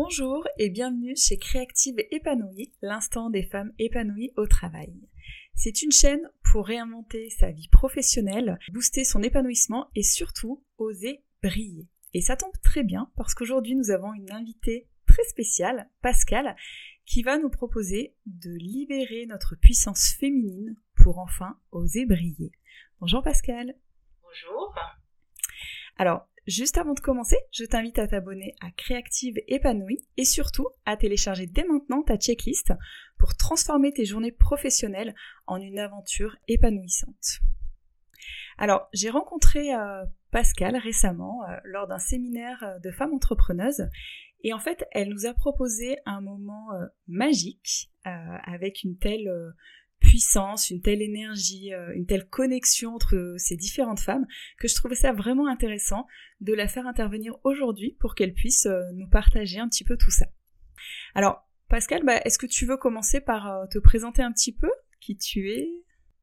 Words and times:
Bonjour 0.00 0.46
et 0.58 0.70
bienvenue 0.70 1.16
chez 1.16 1.38
Créative 1.38 1.96
Épanouie, 2.12 2.72
l'instant 2.82 3.30
des 3.30 3.42
femmes 3.42 3.72
épanouies 3.80 4.32
au 4.36 4.46
travail. 4.46 4.94
C'est 5.56 5.82
une 5.82 5.90
chaîne 5.90 6.30
pour 6.44 6.68
réinventer 6.68 7.30
sa 7.30 7.50
vie 7.50 7.66
professionnelle, 7.66 8.60
booster 8.70 9.02
son 9.02 9.24
épanouissement 9.24 9.90
et 9.96 10.04
surtout 10.04 10.64
oser 10.76 11.24
briller. 11.42 11.88
Et 12.14 12.20
ça 12.20 12.36
tombe 12.36 12.56
très 12.62 12.84
bien 12.84 13.10
parce 13.16 13.34
qu'aujourd'hui 13.34 13.74
nous 13.74 13.90
avons 13.90 14.14
une 14.14 14.30
invitée 14.30 14.86
très 15.08 15.24
spéciale, 15.24 15.90
Pascal, 16.00 16.54
qui 17.04 17.24
va 17.24 17.36
nous 17.36 17.50
proposer 17.50 18.14
de 18.24 18.52
libérer 18.52 19.26
notre 19.26 19.56
puissance 19.56 20.12
féminine 20.12 20.76
pour 20.94 21.18
enfin 21.18 21.58
oser 21.72 22.06
briller. 22.06 22.52
Bonjour 23.00 23.24
Pascal. 23.24 23.74
Bonjour. 24.22 24.76
Alors, 25.96 26.28
Juste 26.48 26.78
avant 26.78 26.94
de 26.94 27.00
commencer, 27.00 27.36
je 27.52 27.66
t'invite 27.66 27.98
à 27.98 28.08
t'abonner 28.08 28.54
à 28.62 28.70
Créative 28.70 29.34
Épanouie 29.48 30.08
et 30.16 30.24
surtout 30.24 30.66
à 30.86 30.96
télécharger 30.96 31.46
dès 31.46 31.64
maintenant 31.64 32.02
ta 32.02 32.16
checklist 32.16 32.72
pour 33.18 33.36
transformer 33.36 33.92
tes 33.92 34.06
journées 34.06 34.32
professionnelles 34.32 35.14
en 35.46 35.58
une 35.58 35.78
aventure 35.78 36.36
épanouissante. 36.48 37.40
Alors, 38.56 38.88
j'ai 38.94 39.10
rencontré 39.10 39.74
euh, 39.74 40.06
Pascal 40.30 40.74
récemment 40.78 41.44
euh, 41.44 41.58
lors 41.64 41.86
d'un 41.86 41.98
séminaire 41.98 42.62
euh, 42.62 42.78
de 42.78 42.92
femmes 42.92 43.12
entrepreneuses 43.12 43.86
et 44.42 44.54
en 44.54 44.58
fait, 44.58 44.86
elle 44.92 45.10
nous 45.10 45.26
a 45.26 45.34
proposé 45.34 45.98
un 46.06 46.22
moment 46.22 46.68
magique 47.08 47.90
avec 48.04 48.84
une 48.84 48.96
telle 48.96 49.28
puissance, 50.00 50.70
une 50.70 50.80
telle 50.80 51.02
énergie, 51.02 51.72
euh, 51.72 51.92
une 51.94 52.06
telle 52.06 52.26
connexion 52.26 52.94
entre 52.94 53.34
ces 53.36 53.56
différentes 53.56 54.00
femmes 54.00 54.26
que 54.58 54.68
je 54.68 54.74
trouvais 54.74 54.94
ça 54.94 55.12
vraiment 55.12 55.48
intéressant 55.48 56.06
de 56.40 56.54
la 56.54 56.68
faire 56.68 56.86
intervenir 56.86 57.34
aujourd'hui 57.44 57.96
pour 58.00 58.14
qu'elle 58.14 58.32
puisse 58.32 58.66
euh, 58.66 58.82
nous 58.94 59.08
partager 59.08 59.58
un 59.58 59.68
petit 59.68 59.84
peu 59.84 59.96
tout 59.96 60.10
ça. 60.10 60.26
Alors, 61.14 61.42
Pascal, 61.68 62.02
bah, 62.04 62.20
est-ce 62.24 62.38
que 62.38 62.46
tu 62.46 62.64
veux 62.64 62.76
commencer 62.76 63.20
par 63.20 63.48
euh, 63.48 63.66
te 63.66 63.78
présenter 63.78 64.22
un 64.22 64.32
petit 64.32 64.54
peu 64.54 64.70
qui 65.00 65.16
tu 65.16 65.52
es? 65.52 65.68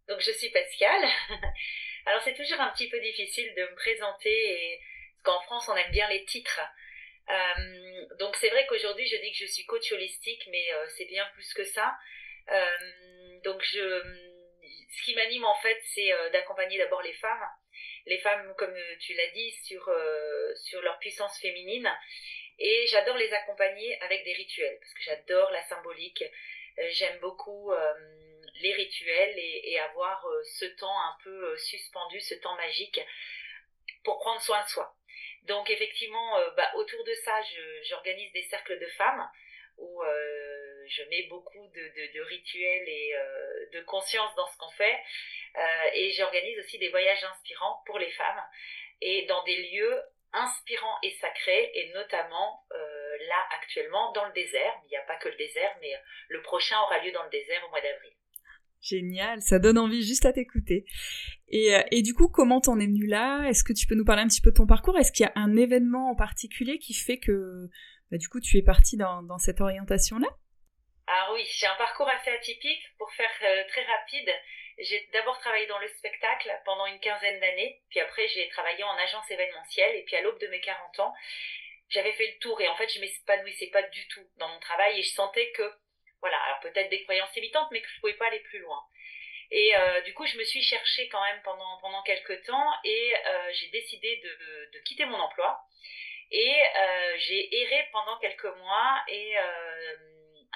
Donc, 0.08 0.20
je 0.20 0.32
suis 0.32 0.50
Pascal. 0.50 1.02
Alors, 2.06 2.22
c'est 2.24 2.36
toujours 2.36 2.62
un 2.62 2.72
petit 2.72 2.90
peu 2.90 3.00
difficile 3.02 3.52
de 3.58 3.62
me 3.62 3.76
présenter 3.76 4.30
et... 4.30 4.80
parce 5.24 5.24
qu'en 5.24 5.44
France, 5.44 5.70
on 5.70 5.76
aime 5.76 5.92
bien 5.92 6.08
les 6.10 6.24
titres. 6.26 6.62
donc, 8.20 8.36
c'est 8.36 8.50
vrai 8.50 8.66
qu'aujourd'hui, 8.70 9.08
je 9.08 9.18
dis 9.18 9.32
que 9.32 9.38
je 9.38 9.52
suis 9.52 9.66
coach 9.66 9.92
holistique, 9.92 10.48
mais 10.52 10.66
c'est 10.96 11.06
bien 11.06 11.26
plus 11.34 11.52
que 11.54 11.64
ça. 11.64 11.96
Euh, 12.52 12.78
donc 13.46 13.62
je, 13.62 14.02
ce 14.90 15.04
qui 15.04 15.16
m'anime 15.16 15.46
en 15.46 15.56
fait, 15.62 15.80
c'est 15.94 16.12
euh, 16.12 16.30
d'accompagner 16.32 16.80
d'abord 16.80 17.04
les 17.04 17.14
femmes, 17.14 17.48
les 18.08 18.18
femmes 18.18 18.54
comme 18.58 18.76
tu 19.00 19.14
l'as 19.14 19.30
dit 19.30 19.52
sur 19.64 19.88
euh, 19.88 20.56
sur 20.56 20.82
leur 20.82 20.98
puissance 20.98 21.40
féminine, 21.40 21.90
et 22.58 22.88
j'adore 22.88 23.18
les 23.18 23.32
accompagner 23.32 24.02
avec 24.02 24.26
des 24.26 24.34
rituels 24.34 24.78
parce 24.80 24.94
que 24.94 25.04
j'adore 25.04 25.52
la 25.52 25.62
symbolique. 25.64 26.24
J'aime 26.90 27.20
beaucoup 27.20 27.72
les 28.62 28.74
rituels 28.74 29.34
et, 29.38 29.80
avoir 29.80 30.28
ce 30.44 30.66
temps 30.66 31.00
un 31.00 31.16
peu 31.24 31.58
suspendu, 31.58 32.20
ce 32.20 32.36
temps 32.36 32.56
magique 32.56 33.00
pour 34.04 34.20
prendre 34.20 34.42
soin 34.42 34.62
de 34.62 34.68
soi. 34.68 34.94
Donc 35.44 35.70
effectivement, 35.70 36.38
bah, 36.58 36.70
autour 36.76 37.02
de 37.06 37.14
ça, 37.14 37.40
j'organise 37.84 38.30
des 38.34 38.44
cercles 38.44 38.78
de 38.78 38.88
femmes 38.88 39.26
où 39.78 40.04
je 40.88 41.04
mets 41.10 41.28
beaucoup 41.30 41.68
de, 41.74 42.22
rituels 42.22 42.88
et 42.88 43.16
euh, 43.16 43.66
de 43.74 43.82
conscience 43.82 44.34
dans 44.36 44.48
ce 44.48 44.58
qu'on 44.58 44.72
fait. 44.72 44.98
Euh, 45.56 45.90
et 45.94 46.12
j'organise 46.12 46.60
aussi 46.60 46.78
des 46.78 46.90
voyages 46.90 47.24
inspirants 47.24 47.82
pour 47.86 48.00
les 48.00 48.12
femmes 48.12 48.44
et 49.02 49.26
dans 49.28 49.44
des 49.44 49.72
lieux 49.72 50.02
inspirants 50.34 50.98
et 51.02 51.12
sacrés, 51.12 51.72
et 51.74 51.94
notamment 51.94 52.66
euh, 52.74 53.18
là 53.28 53.48
actuellement 53.58 54.12
dans 54.12 54.26
le 54.26 54.34
désert. 54.34 54.74
Il 54.86 54.90
n'y 54.90 54.98
a 54.98 55.02
pas 55.04 55.16
que 55.18 55.30
le 55.30 55.36
désert, 55.36 55.78
mais 55.82 55.94
le 56.30 56.42
prochain 56.42 56.76
aura 56.82 57.00
lieu 57.00 57.12
dans 57.12 57.24
le 57.24 57.30
désert 57.30 57.64
au 57.66 57.70
mois 57.70 57.82
d'avril. 57.82 58.12
Génial, 58.82 59.42
ça 59.42 59.58
donne 59.58 59.80
envie 59.80 60.06
juste 60.06 60.26
à 60.26 60.34
t'écouter. 60.34 60.86
Et, 61.48 62.02
du 62.04 62.14
coup, 62.14 62.28
comment 62.28 62.62
t'en 62.62 62.80
es 62.80 62.86
venu 62.86 63.08
là? 63.08 63.48
Est-ce 63.48 63.64
que 63.64 63.74
tu 63.74 63.88
peux 63.88 63.96
nous 63.96 64.06
parler 64.06 64.22
un 64.22 64.28
petit 64.28 64.42
peu 64.42 64.52
de 64.52 64.58
ton 64.58 64.68
parcours? 64.68 64.98
Est-ce 64.98 65.12
qu'il 65.12 65.26
y 65.26 65.30
a 65.30 65.32
un 65.36 65.56
événement 65.56 66.12
en 66.12 66.16
particulier 66.16 66.78
qui 66.78 66.94
fait 66.94 67.18
que 67.18 67.70
bah, 68.12 68.18
du 68.18 68.28
coup 68.30 68.40
tu 68.40 68.58
es 68.58 68.62
parti 68.62 68.98
dans 68.98 69.38
cette 69.40 69.62
orientation-là? 69.62 70.28
Ah 71.08 71.30
oui, 71.34 71.46
j'ai 71.58 71.68
un 71.68 71.76
parcours 71.76 72.10
assez 72.10 72.32
atypique. 72.32 72.84
Pour 72.98 73.12
faire 73.14 73.32
euh, 73.44 73.64
très 73.68 73.84
rapide, 73.84 74.34
j'ai 74.80 75.08
d'abord 75.14 75.38
travaillé 75.40 75.68
dans 75.68 75.78
le 75.78 75.88
spectacle 75.88 76.52
pendant 76.66 76.86
une 76.88 77.00
quinzaine 77.00 77.40
d'années, 77.40 77.82
puis 77.90 78.00
après 78.00 78.28
j'ai 78.28 78.50
travaillé 78.50 78.84
en 78.84 78.98
agence 78.98 79.30
événementielle, 79.30 79.96
et 79.96 80.04
puis 80.04 80.16
à 80.16 80.22
l'aube 80.22 80.40
de 80.40 80.48
mes 80.48 80.60
40 80.62 81.00
ans, 81.00 81.14
j'avais 81.90 82.12
fait 82.14 82.28
le 82.28 82.40
tour, 82.40 82.60
et 82.60 82.68
en 82.68 82.76
fait 82.76 82.90
je 82.90 83.00
m'épanouissais 83.00 83.68
pas 83.68 83.84
du 83.84 84.08
tout 84.08 84.28
dans 84.38 84.48
mon 84.48 84.60
travail, 84.60 85.00
et 85.00 85.04
je 85.04 85.14
sentais 85.14 85.52
que, 85.52 85.72
voilà, 86.22 86.38
alors 86.44 86.60
peut-être 86.62 86.90
des 86.90 87.04
croyances 87.04 87.36
évitantes, 87.38 87.70
mais 87.72 87.82
que 87.82 87.88
je 87.88 88.00
pouvais 88.00 88.14
pas 88.14 88.28
aller 88.28 88.40
plus 88.40 88.60
loin. 88.60 88.84
Et 89.52 89.76
euh, 89.76 90.02
du 90.02 90.14
coup, 90.16 90.26
je 90.26 90.38
me 90.40 90.44
suis 90.44 90.64
cherchée 90.64 91.08
quand 91.10 91.22
même 91.24 91.40
pendant, 91.44 91.78
pendant 91.80 92.02
quelques 92.02 92.44
temps, 92.46 92.74
et 92.84 93.16
euh, 93.16 93.52
j'ai 93.54 93.68
décidé 93.68 94.18
de, 94.18 94.72
de, 94.74 94.80
quitter 94.80 95.06
mon 95.06 95.20
emploi, 95.20 95.62
et 96.32 96.56
j'ai 97.18 97.62
erré 97.62 97.88
pendant 97.92 98.18
quelques 98.18 98.44
mois, 98.58 99.04
et 99.08 99.36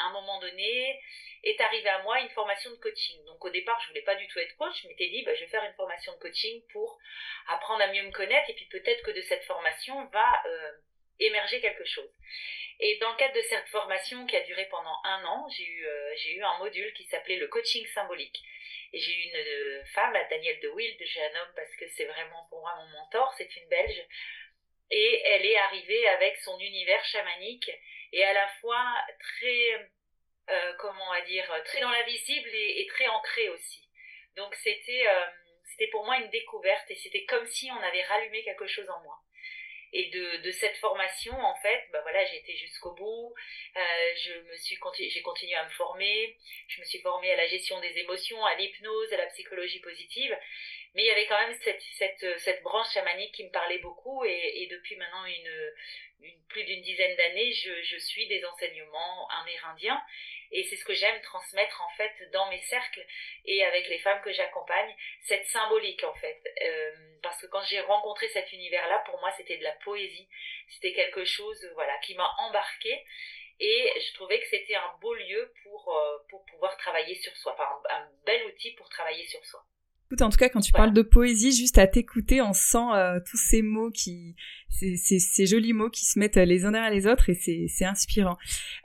un 0.05 0.11
moment 0.13 0.39
donné, 0.39 0.99
est 1.43 1.59
arrivée 1.61 1.89
à 1.89 2.03
moi 2.03 2.19
une 2.19 2.29
formation 2.29 2.71
de 2.71 2.75
coaching. 2.77 3.23
Donc 3.25 3.43
au 3.43 3.49
départ, 3.49 3.79
je 3.81 3.89
voulais 3.89 4.01
pas 4.01 4.15
du 4.15 4.27
tout 4.27 4.39
être 4.39 4.55
coach, 4.57 4.81
je 4.83 4.87
m'étais 4.87 5.07
dit, 5.07 5.23
bah, 5.23 5.33
je 5.33 5.41
vais 5.41 5.47
faire 5.47 5.63
une 5.63 5.73
formation 5.73 6.13
de 6.13 6.19
coaching 6.19 6.61
pour 6.71 6.99
apprendre 7.47 7.81
à 7.81 7.87
mieux 7.87 8.03
me 8.03 8.11
connaître, 8.11 8.49
et 8.49 8.53
puis 8.53 8.65
peut-être 8.65 9.03
que 9.03 9.11
de 9.11 9.21
cette 9.21 9.43
formation 9.43 10.05
va 10.07 10.43
euh, 10.45 10.71
émerger 11.19 11.61
quelque 11.61 11.85
chose. 11.85 12.11
Et 12.81 12.97
dans 12.97 13.11
le 13.11 13.17
cadre 13.17 13.35
de 13.35 13.41
cette 13.41 13.67
formation 13.67 14.25
qui 14.25 14.37
a 14.37 14.41
duré 14.41 14.65
pendant 14.69 14.95
un 15.03 15.23
an, 15.25 15.47
j'ai 15.49 15.65
eu, 15.65 15.85
euh, 15.85 16.15
j'ai 16.15 16.35
eu 16.35 16.43
un 16.43 16.57
module 16.59 16.93
qui 16.93 17.05
s'appelait 17.05 17.37
le 17.37 17.47
coaching 17.47 17.85
symbolique. 17.87 18.41
Et 18.93 18.99
j'ai 18.99 19.11
eu 19.11 19.23
une 19.29 19.35
euh, 19.35 19.83
femme, 19.93 20.17
Danielle 20.29 20.59
de 20.61 20.69
Wild, 20.69 20.97
j'ai 20.99 21.21
un 21.21 21.41
homme 21.41 21.53
parce 21.55 21.75
que 21.75 21.87
c'est 21.89 22.05
vraiment 22.05 22.47
pour 22.49 22.61
moi 22.61 22.75
mon 22.77 22.99
mentor, 22.99 23.33
c'est 23.37 23.53
une 23.55 23.67
Belge. 23.67 24.01
Et 24.91 25.21
elle 25.25 25.45
est 25.45 25.57
arrivée 25.57 26.07
avec 26.07 26.37
son 26.37 26.57
univers 26.59 27.03
chamanique 27.05 27.69
et 28.11 28.23
à 28.23 28.33
la 28.33 28.47
fois 28.59 28.85
très, 29.19 29.91
euh, 30.49 30.73
comment 30.79 31.09
va 31.11 31.21
dire, 31.21 31.45
très 31.65 31.81
dans 31.81 31.91
la 31.91 32.03
visible 32.03 32.49
et, 32.53 32.87
très 32.87 33.07
ancré 33.07 33.49
aussi. 33.49 33.87
Donc 34.35 34.53
c'était, 34.55 35.07
euh, 35.07 35.25
c'était 35.63 35.87
pour 35.87 36.05
moi 36.05 36.17
une 36.17 36.29
découverte 36.29 36.89
et 36.89 36.95
c'était 36.95 37.25
comme 37.25 37.45
si 37.47 37.69
on 37.71 37.81
avait 37.81 38.03
rallumé 38.03 38.43
quelque 38.43 38.67
chose 38.67 38.89
en 38.89 39.01
moi. 39.01 39.19
Et 39.91 40.09
de, 40.11 40.37
de 40.43 40.51
cette 40.51 40.77
formation, 40.77 41.33
en 41.33 41.55
fait, 41.61 41.87
bah 41.91 42.01
voilà, 42.01 42.23
j'ai 42.25 42.37
été 42.37 42.55
jusqu'au 42.55 42.93
bout. 42.93 43.33
Euh, 43.75 44.13
je 44.23 44.33
me 44.41 44.55
suis 44.55 44.77
j'ai 45.09 45.21
continué 45.23 45.55
à 45.55 45.65
me 45.65 45.69
former. 45.71 46.37
Je 46.67 46.79
me 46.79 46.85
suis 46.85 46.99
formée 46.99 47.31
à 47.31 47.35
la 47.35 47.47
gestion 47.47 47.79
des 47.79 47.97
émotions, 47.97 48.45
à 48.45 48.55
l'hypnose, 48.55 49.13
à 49.13 49.17
la 49.17 49.25
psychologie 49.27 49.79
positive. 49.79 50.37
Mais 50.95 51.03
il 51.03 51.05
y 51.05 51.11
avait 51.11 51.27
quand 51.27 51.39
même 51.39 51.57
cette, 51.63 51.81
cette, 51.97 52.39
cette 52.39 52.63
branche 52.63 52.91
chamanique 52.93 53.33
qui 53.33 53.43
me 53.43 53.51
parlait 53.51 53.77
beaucoup. 53.79 54.25
Et, 54.25 54.63
et 54.63 54.67
depuis 54.67 54.95
maintenant 54.95 55.25
une, 55.25 55.73
plus 56.49 56.63
d'une 56.63 56.81
dizaine 56.81 57.15
d'années, 57.15 57.51
je, 57.53 57.81
je, 57.83 57.97
suis 57.97 58.27
des 58.27 58.43
enseignements 58.45 59.27
amérindiens. 59.41 60.01
Et 60.51 60.63
c'est 60.63 60.77
ce 60.77 60.85
que 60.85 60.93
j'aime 60.93 61.21
transmettre 61.21 61.81
en 61.81 61.89
fait 61.95 62.11
dans 62.31 62.49
mes 62.49 62.61
cercles 62.61 63.05
et 63.45 63.63
avec 63.63 63.87
les 63.87 63.99
femmes 63.99 64.21
que 64.23 64.31
j'accompagne, 64.31 64.95
cette 65.21 65.45
symbolique 65.47 66.03
en 66.03 66.15
fait. 66.15 66.41
Euh, 66.63 66.91
parce 67.21 67.39
que 67.39 67.47
quand 67.47 67.63
j'ai 67.65 67.81
rencontré 67.81 68.27
cet 68.29 68.51
univers-là, 68.51 69.03
pour 69.05 69.19
moi 69.19 69.31
c'était 69.37 69.57
de 69.57 69.63
la 69.63 69.73
poésie. 69.73 70.27
C'était 70.69 70.93
quelque 70.93 71.23
chose 71.23 71.69
voilà, 71.75 71.95
qui 71.99 72.15
m'a 72.15 72.33
embarqué 72.39 73.05
et 73.59 73.93
je 73.99 74.13
trouvais 74.13 74.39
que 74.39 74.47
c'était 74.47 74.75
un 74.75 74.97
beau 75.01 75.13
lieu 75.13 75.53
pour, 75.63 75.95
euh, 75.95 76.17
pour 76.29 76.45
pouvoir 76.45 76.77
travailler 76.77 77.15
sur 77.15 77.35
soi, 77.37 77.53
enfin, 77.53 77.81
un 77.89 78.09
bel 78.25 78.45
outil 78.45 78.71
pour 78.71 78.89
travailler 78.89 79.27
sur 79.27 79.45
soi 79.45 79.63
en 80.19 80.29
tout 80.29 80.37
cas, 80.37 80.49
quand 80.49 80.61
tu 80.61 80.71
parles 80.71 80.93
de 80.93 81.01
poésie, 81.01 81.51
juste 81.51 81.77
à 81.77 81.87
t'écouter, 81.87 82.41
on 82.41 82.53
sent 82.53 82.77
euh, 82.95 83.19
tous 83.25 83.37
ces 83.37 83.61
mots 83.61 83.91
qui, 83.91 84.35
ces, 84.69 84.97
ces, 84.97 85.45
jolis 85.45 85.73
mots 85.73 85.89
qui 85.89 86.05
se 86.05 86.17
mettent 86.17 86.37
les 86.37 86.65
uns 86.65 86.71
derrière 86.71 86.91
les 86.91 87.07
autres 87.07 87.29
et 87.29 87.67
c'est 87.67 87.85
inspirant. 87.85 88.37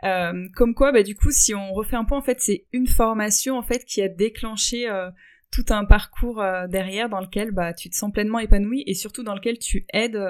Euh, 0.04 0.48
comme 0.54 0.74
quoi, 0.74 0.92
bah, 0.92 1.02
du 1.02 1.14
coup, 1.14 1.30
si 1.30 1.54
on 1.54 1.72
refait 1.72 1.96
un 1.96 2.04
point, 2.04 2.18
en 2.18 2.22
fait, 2.22 2.40
c'est 2.40 2.66
une 2.72 2.86
formation 2.86 3.56
en 3.56 3.62
fait 3.62 3.84
qui 3.84 4.02
a 4.02 4.08
déclenché 4.08 4.88
euh, 4.88 5.10
tout 5.50 5.64
un 5.70 5.84
parcours 5.84 6.42
derrière 6.68 7.08
dans 7.08 7.20
lequel 7.20 7.52
bah, 7.52 7.72
tu 7.72 7.88
te 7.88 7.94
sens 7.94 8.12
pleinement 8.12 8.40
épanoui 8.40 8.82
et 8.86 8.94
surtout 8.94 9.22
dans 9.22 9.34
lequel 9.34 9.58
tu 9.58 9.86
aides 9.92 10.20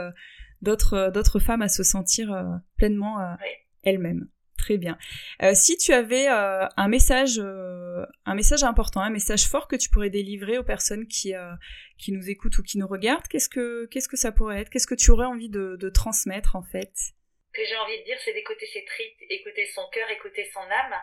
d'autres 0.61 1.11
d'autres 1.14 1.38
femmes 1.38 1.62
à 1.62 1.69
se 1.69 1.82
sentir 1.82 2.61
pleinement 2.76 3.17
elles-mêmes. 3.82 4.29
Très 4.58 4.78
bien. 4.78 4.96
Euh, 5.42 5.52
si 5.54 5.76
tu 5.76 5.92
avais 5.92 6.28
euh, 6.28 6.66
un 6.76 6.88
message, 6.88 7.38
euh, 7.38 8.06
un 8.24 8.34
message 8.34 8.62
important, 8.62 9.00
un 9.00 9.10
message 9.10 9.44
fort 9.46 9.68
que 9.68 9.76
tu 9.76 9.90
pourrais 9.90 10.10
délivrer 10.10 10.58
aux 10.58 10.64
personnes 10.64 11.06
qui 11.06 11.34
qui 11.98 12.12
nous 12.12 12.30
écoutent 12.30 12.58
ou 12.58 12.62
qui 12.62 12.78
nous 12.78 12.86
regardent, 12.86 13.26
qu'est-ce 13.28 13.48
que 13.48 13.86
qu'est-ce 13.86 14.08
que 14.08 14.16
ça 14.16 14.32
pourrait 14.32 14.60
être? 14.60 14.70
Qu'est-ce 14.70 14.86
que 14.86 14.94
tu 14.94 15.10
aurais 15.10 15.26
envie 15.26 15.50
de, 15.50 15.90
transmettre 15.90 16.56
en 16.56 16.62
fait? 16.62 16.92
Ce 16.94 17.52
que 17.52 17.66
j'ai 17.66 17.76
envie 17.76 17.98
de 17.98 18.04
dire, 18.04 18.18
c'est 18.24 18.32
d'écouter 18.32 18.66
ses 18.66 18.84
tripes, 18.84 19.18
écouter 19.28 19.66
son 19.74 19.86
cœur, 19.92 20.08
écouter 20.10 20.48
son 20.52 20.60
âme. 20.60 20.96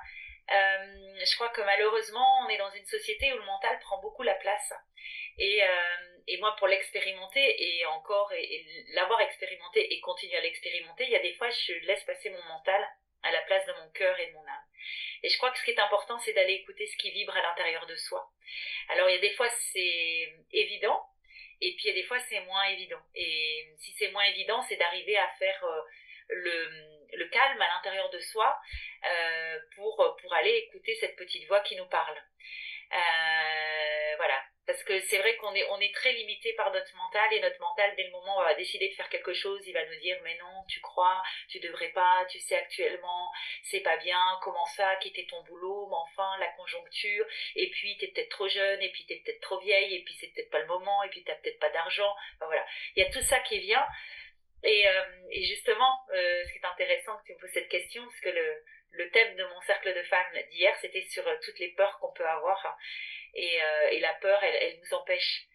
je 0.50 1.36
crois 1.36 1.50
que 1.50 1.62
malheureusement, 1.62 2.46
on 2.46 2.50
est 2.50 2.58
dans 2.58 2.72
une 2.72 2.86
société 2.86 3.32
où 3.34 3.38
le 3.38 3.46
mental 3.46 3.78
prend 3.82 4.02
beaucoup 4.02 4.24
la 4.24 4.36
place. 4.36 4.74
Et, 5.38 5.62
et 6.28 6.38
moi, 6.40 6.56
pour 6.58 6.68
l'expérimenter 6.68 7.46
et 7.60 7.86
encore, 7.86 8.32
et, 8.34 8.66
l'avoir 8.96 9.22
expérimenté 9.22 9.94
et 9.94 10.00
continuer 10.02 10.38
à 10.38 10.42
l'expérimenter, 10.42 11.06
il 11.06 11.12
y 11.12 11.16
a 11.16 11.22
des 11.22 11.34
fois, 11.36 11.50
je 11.50 11.74
laisse 11.86 12.04
passer 12.04 12.30
mon 12.30 12.44
mental 12.44 12.82
à 13.24 13.32
la 13.32 13.42
place 13.42 13.66
de 13.66 13.74
mon 13.74 13.90
cœur 13.92 14.20
et 14.20 14.28
de 14.28 14.34
mon 14.34 14.46
âme. 14.48 14.66
Et 15.24 15.30
je 15.30 15.38
crois 15.38 15.52
que 15.52 15.60
ce 15.60 15.64
qui 15.64 15.72
est 15.72 15.80
important, 15.80 16.20
c'est 16.20 16.34
d'aller 16.34 16.54
écouter 16.54 16.88
ce 16.88 16.98
qui 16.98 17.12
vibre 17.12 17.36
à 17.36 17.42
l'intérieur 17.42 17.86
de 17.86 17.96
soi. 17.96 18.28
Alors, 18.90 19.10
il 19.10 19.16
y 19.16 19.18
a 19.18 19.22
des 19.22 19.34
fois, 19.34 19.50
c'est 19.72 20.34
évident, 20.52 21.02
et 21.62 21.76
puis 21.76 21.86
il 21.86 21.88
y 21.88 21.92
a 21.92 22.02
des 22.02 22.08
fois, 22.08 22.20
c'est 22.20 22.40
moins 22.42 22.66
évident. 22.66 23.02
Et 23.16 23.74
si 23.78 23.94
c'est 23.94 24.12
moins 24.12 24.24
évident, 24.26 24.62
c'est 24.64 24.78
d'arriver 24.78 25.18
à 25.18 25.28
faire 25.38 25.64
euh, 25.64 25.82
le, 26.30 27.26
calme 27.30 27.62
à 27.62 27.68
l'intérieur 27.76 28.10
de 28.10 28.20
soi 28.20 28.60
euh, 29.06 29.60
pour, 29.76 30.18
pour 30.22 30.34
aller 30.34 30.68
écouter 30.68 30.96
cette 31.00 31.16
petite 31.16 31.48
voix 31.48 31.62
qui 31.62 31.76
nous 31.76 31.88
parle. 31.88 32.18
Euh, 32.94 34.16
voilà. 34.18 34.44
Parce 34.72 34.84
que 34.84 35.02
c'est 35.02 35.18
vrai 35.18 35.36
qu'on 35.36 35.54
est, 35.54 35.94
très 35.94 36.14
limité 36.14 36.54
par 36.54 36.72
notre 36.72 36.96
mental 36.96 37.34
et 37.34 37.42
notre 37.42 37.60
mental, 37.60 37.94
dès 37.98 38.04
le 38.04 38.12
moment 38.12 38.38
où 38.38 38.40
on 38.40 38.44
va 38.44 38.54
décider 38.54 38.88
de 38.88 38.94
faire 38.94 39.10
quelque 39.10 39.34
chose, 39.34 39.62
il 39.68 39.74
va 39.74 39.86
nous 39.86 40.00
dire 40.00 40.18
mais 40.24 40.38
non, 40.38 40.64
tu 40.70 40.80
crois, 40.80 41.22
tu 41.50 41.60
devrais 41.60 41.90
pas, 41.90 42.26
tu 42.30 42.40
sais 42.40 42.56
actuellement, 42.56 43.30
c'est 43.64 43.82
pas 43.82 43.98
bien, 43.98 44.40
comment 44.42 44.66
ça, 44.68 44.96
quitter 45.02 45.28
ton 45.28 45.44
boulot, 45.44 45.88
mais 45.90 45.98
enfin, 45.98 46.38
la 46.40 46.48
conjoncture, 46.54 47.26
et 47.58 47.70
puis 47.70 47.98
t'es 47.98 48.08
peut-être 48.08 48.30
trop 48.30 48.48
jeune, 48.48 48.82
et 48.82 48.90
puis 48.92 49.06
t'es 49.06 49.22
peut-être 49.26 49.42
trop 49.42 49.60
vieille, 49.60 49.94
et 49.94 50.04
puis 50.06 50.14
c'est 50.14 50.28
peut-être 50.28 50.50
pas 50.50 50.60
le 50.60 50.68
moment, 50.68 51.04
et 51.04 51.10
puis 51.10 51.22
t'as 51.26 51.36
peut-être 51.36 51.60
pas 51.60 51.70
d'argent. 51.72 52.16
Enfin, 52.38 52.46
voilà. 52.46 52.66
Il 52.96 53.04
y 53.04 53.06
a 53.06 53.12
tout 53.12 53.22
ça 53.24 53.42
qui 53.42 53.60
vient. 53.60 53.86
Et, 54.64 54.88
euh, 54.88 55.04
justement, 55.34 56.06
euh, 56.14 56.46
ce 56.46 56.54
qui 56.54 56.60
est 56.60 56.66
intéressant 56.66 57.18
que 57.18 57.26
tu 57.26 57.34
me 57.34 57.40
poses 57.40 57.52
cette 57.52 57.70
question, 57.70 58.04
parce 58.04 58.22
que 58.22 58.30
le, 58.30 58.64
le 58.92 59.10
thème 59.10 59.36
de 59.36 59.44
mon 59.44 59.62
cercle 59.62 59.94
de 59.94 60.04
femmes 60.04 60.38
d'hier, 60.52 60.76
c'était 60.80 61.02
sur 61.02 61.28
euh, 61.28 61.36
toutes 61.44 61.60
les 61.60 61.74
peurs 61.74 62.00
qu'on 62.00 62.14
peut 62.14 62.28
avoir. 62.28 62.78
Et, 63.34 63.62
euh, 63.62 63.90
et 63.92 64.00
la 64.00 64.14
peur, 64.22 64.40
elle, 64.44 64.56
elle, 64.56 64.80
nous 64.80 64.98
empêche 64.98 65.48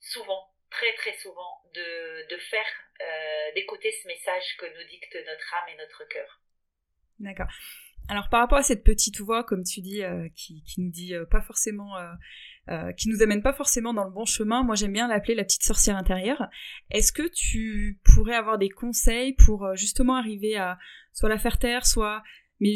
souvent, 0.00 0.50
très 0.70 0.92
très 0.94 1.16
souvent, 1.18 1.62
de, 1.74 2.28
de 2.28 2.38
faire, 2.38 2.66
euh, 3.00 3.54
d'écouter 3.54 3.92
ce 4.02 4.08
message 4.08 4.56
que 4.58 4.66
nous 4.66 4.88
dicte 4.88 5.14
notre 5.14 5.54
âme 5.54 5.68
et 5.72 5.76
notre 5.76 6.06
cœur. 6.08 6.40
D'accord. 7.18 7.48
Alors 8.08 8.28
par 8.28 8.40
rapport 8.40 8.58
à 8.58 8.62
cette 8.62 8.82
petite 8.82 9.20
voix, 9.20 9.44
comme 9.44 9.62
tu 9.62 9.80
dis, 9.80 10.02
euh, 10.02 10.28
qui, 10.34 10.64
qui, 10.64 10.80
nous 10.80 10.90
dit 10.90 11.14
pas 11.30 11.40
forcément, 11.40 11.94
qui 12.96 13.08
nous 13.08 13.22
amène 13.22 13.42
pas 13.42 13.52
forcément 13.52 13.94
dans 13.94 14.04
le 14.04 14.10
bon 14.10 14.24
chemin, 14.24 14.64
moi 14.64 14.74
j'aime 14.74 14.92
bien 14.92 15.06
l'appeler 15.06 15.36
la 15.36 15.44
petite 15.44 15.62
sorcière 15.62 15.96
intérieure. 15.96 16.48
Est-ce 16.90 17.12
que 17.12 17.28
tu 17.28 18.00
pourrais 18.04 18.34
avoir 18.34 18.58
des 18.58 18.70
conseils 18.70 19.34
pour 19.34 19.76
justement 19.76 20.16
arriver 20.16 20.56
à 20.56 20.78
soit 21.12 21.28
la 21.28 21.38
faire 21.38 21.60
taire, 21.60 21.86
soit 21.86 22.24
mais 22.62 22.74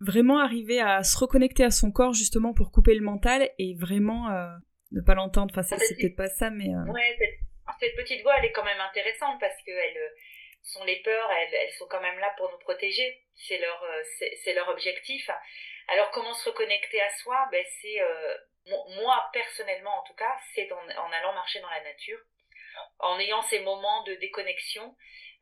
vraiment 0.00 0.38
arriver 0.38 0.80
à 0.80 1.02
se 1.02 1.18
reconnecter 1.18 1.64
à 1.64 1.70
son 1.70 1.90
corps 1.90 2.12
justement 2.12 2.52
pour 2.52 2.70
couper 2.70 2.94
le 2.94 3.02
mental 3.02 3.50
et 3.58 3.74
vraiment 3.74 4.30
euh, 4.30 4.48
ne 4.92 5.00
pas 5.00 5.14
l'entendre. 5.14 5.54
Enfin, 5.56 5.62
c'est 5.62 5.96
peut-être 5.96 6.16
pas 6.16 6.28
ça, 6.28 6.50
mais. 6.50 6.68
Euh... 6.68 6.92
Ouais, 6.92 7.16
cette, 7.80 7.96
petite 7.96 8.22
voix, 8.22 8.34
elle 8.38 8.46
est 8.46 8.52
quand 8.52 8.64
même 8.64 8.80
intéressante 8.80 9.40
parce 9.40 9.60
que 9.62 9.70
elle, 9.70 9.96
euh, 9.96 10.08
sont 10.62 10.84
les 10.84 11.00
peurs, 11.02 11.30
elles, 11.30 11.54
elles, 11.54 11.72
sont 11.72 11.86
quand 11.88 12.00
même 12.00 12.18
là 12.18 12.32
pour 12.36 12.50
nous 12.50 12.58
protéger. 12.58 13.22
C'est 13.34 13.58
leur, 13.58 13.82
euh, 13.82 14.02
c'est 14.42 14.54
leur 14.54 14.68
objectif. 14.68 15.28
Alors, 15.88 16.10
comment 16.12 16.32
se 16.32 16.48
reconnecter 16.48 17.00
à 17.00 17.10
soi? 17.16 17.48
Ben, 17.50 17.64
c'est 17.82 18.00
moi 18.96 19.28
personnellement, 19.32 19.98
en 19.98 20.02
tout 20.04 20.14
cas, 20.14 20.34
c'est 20.54 20.70
en, 20.72 20.78
en 20.78 21.12
allant 21.12 21.34
marcher 21.34 21.60
dans 21.60 21.68
la 21.68 21.82
nature, 21.82 22.18
en 22.98 23.18
ayant 23.18 23.42
ces 23.42 23.60
moments 23.60 24.02
de 24.04 24.14
déconnexion 24.14 24.94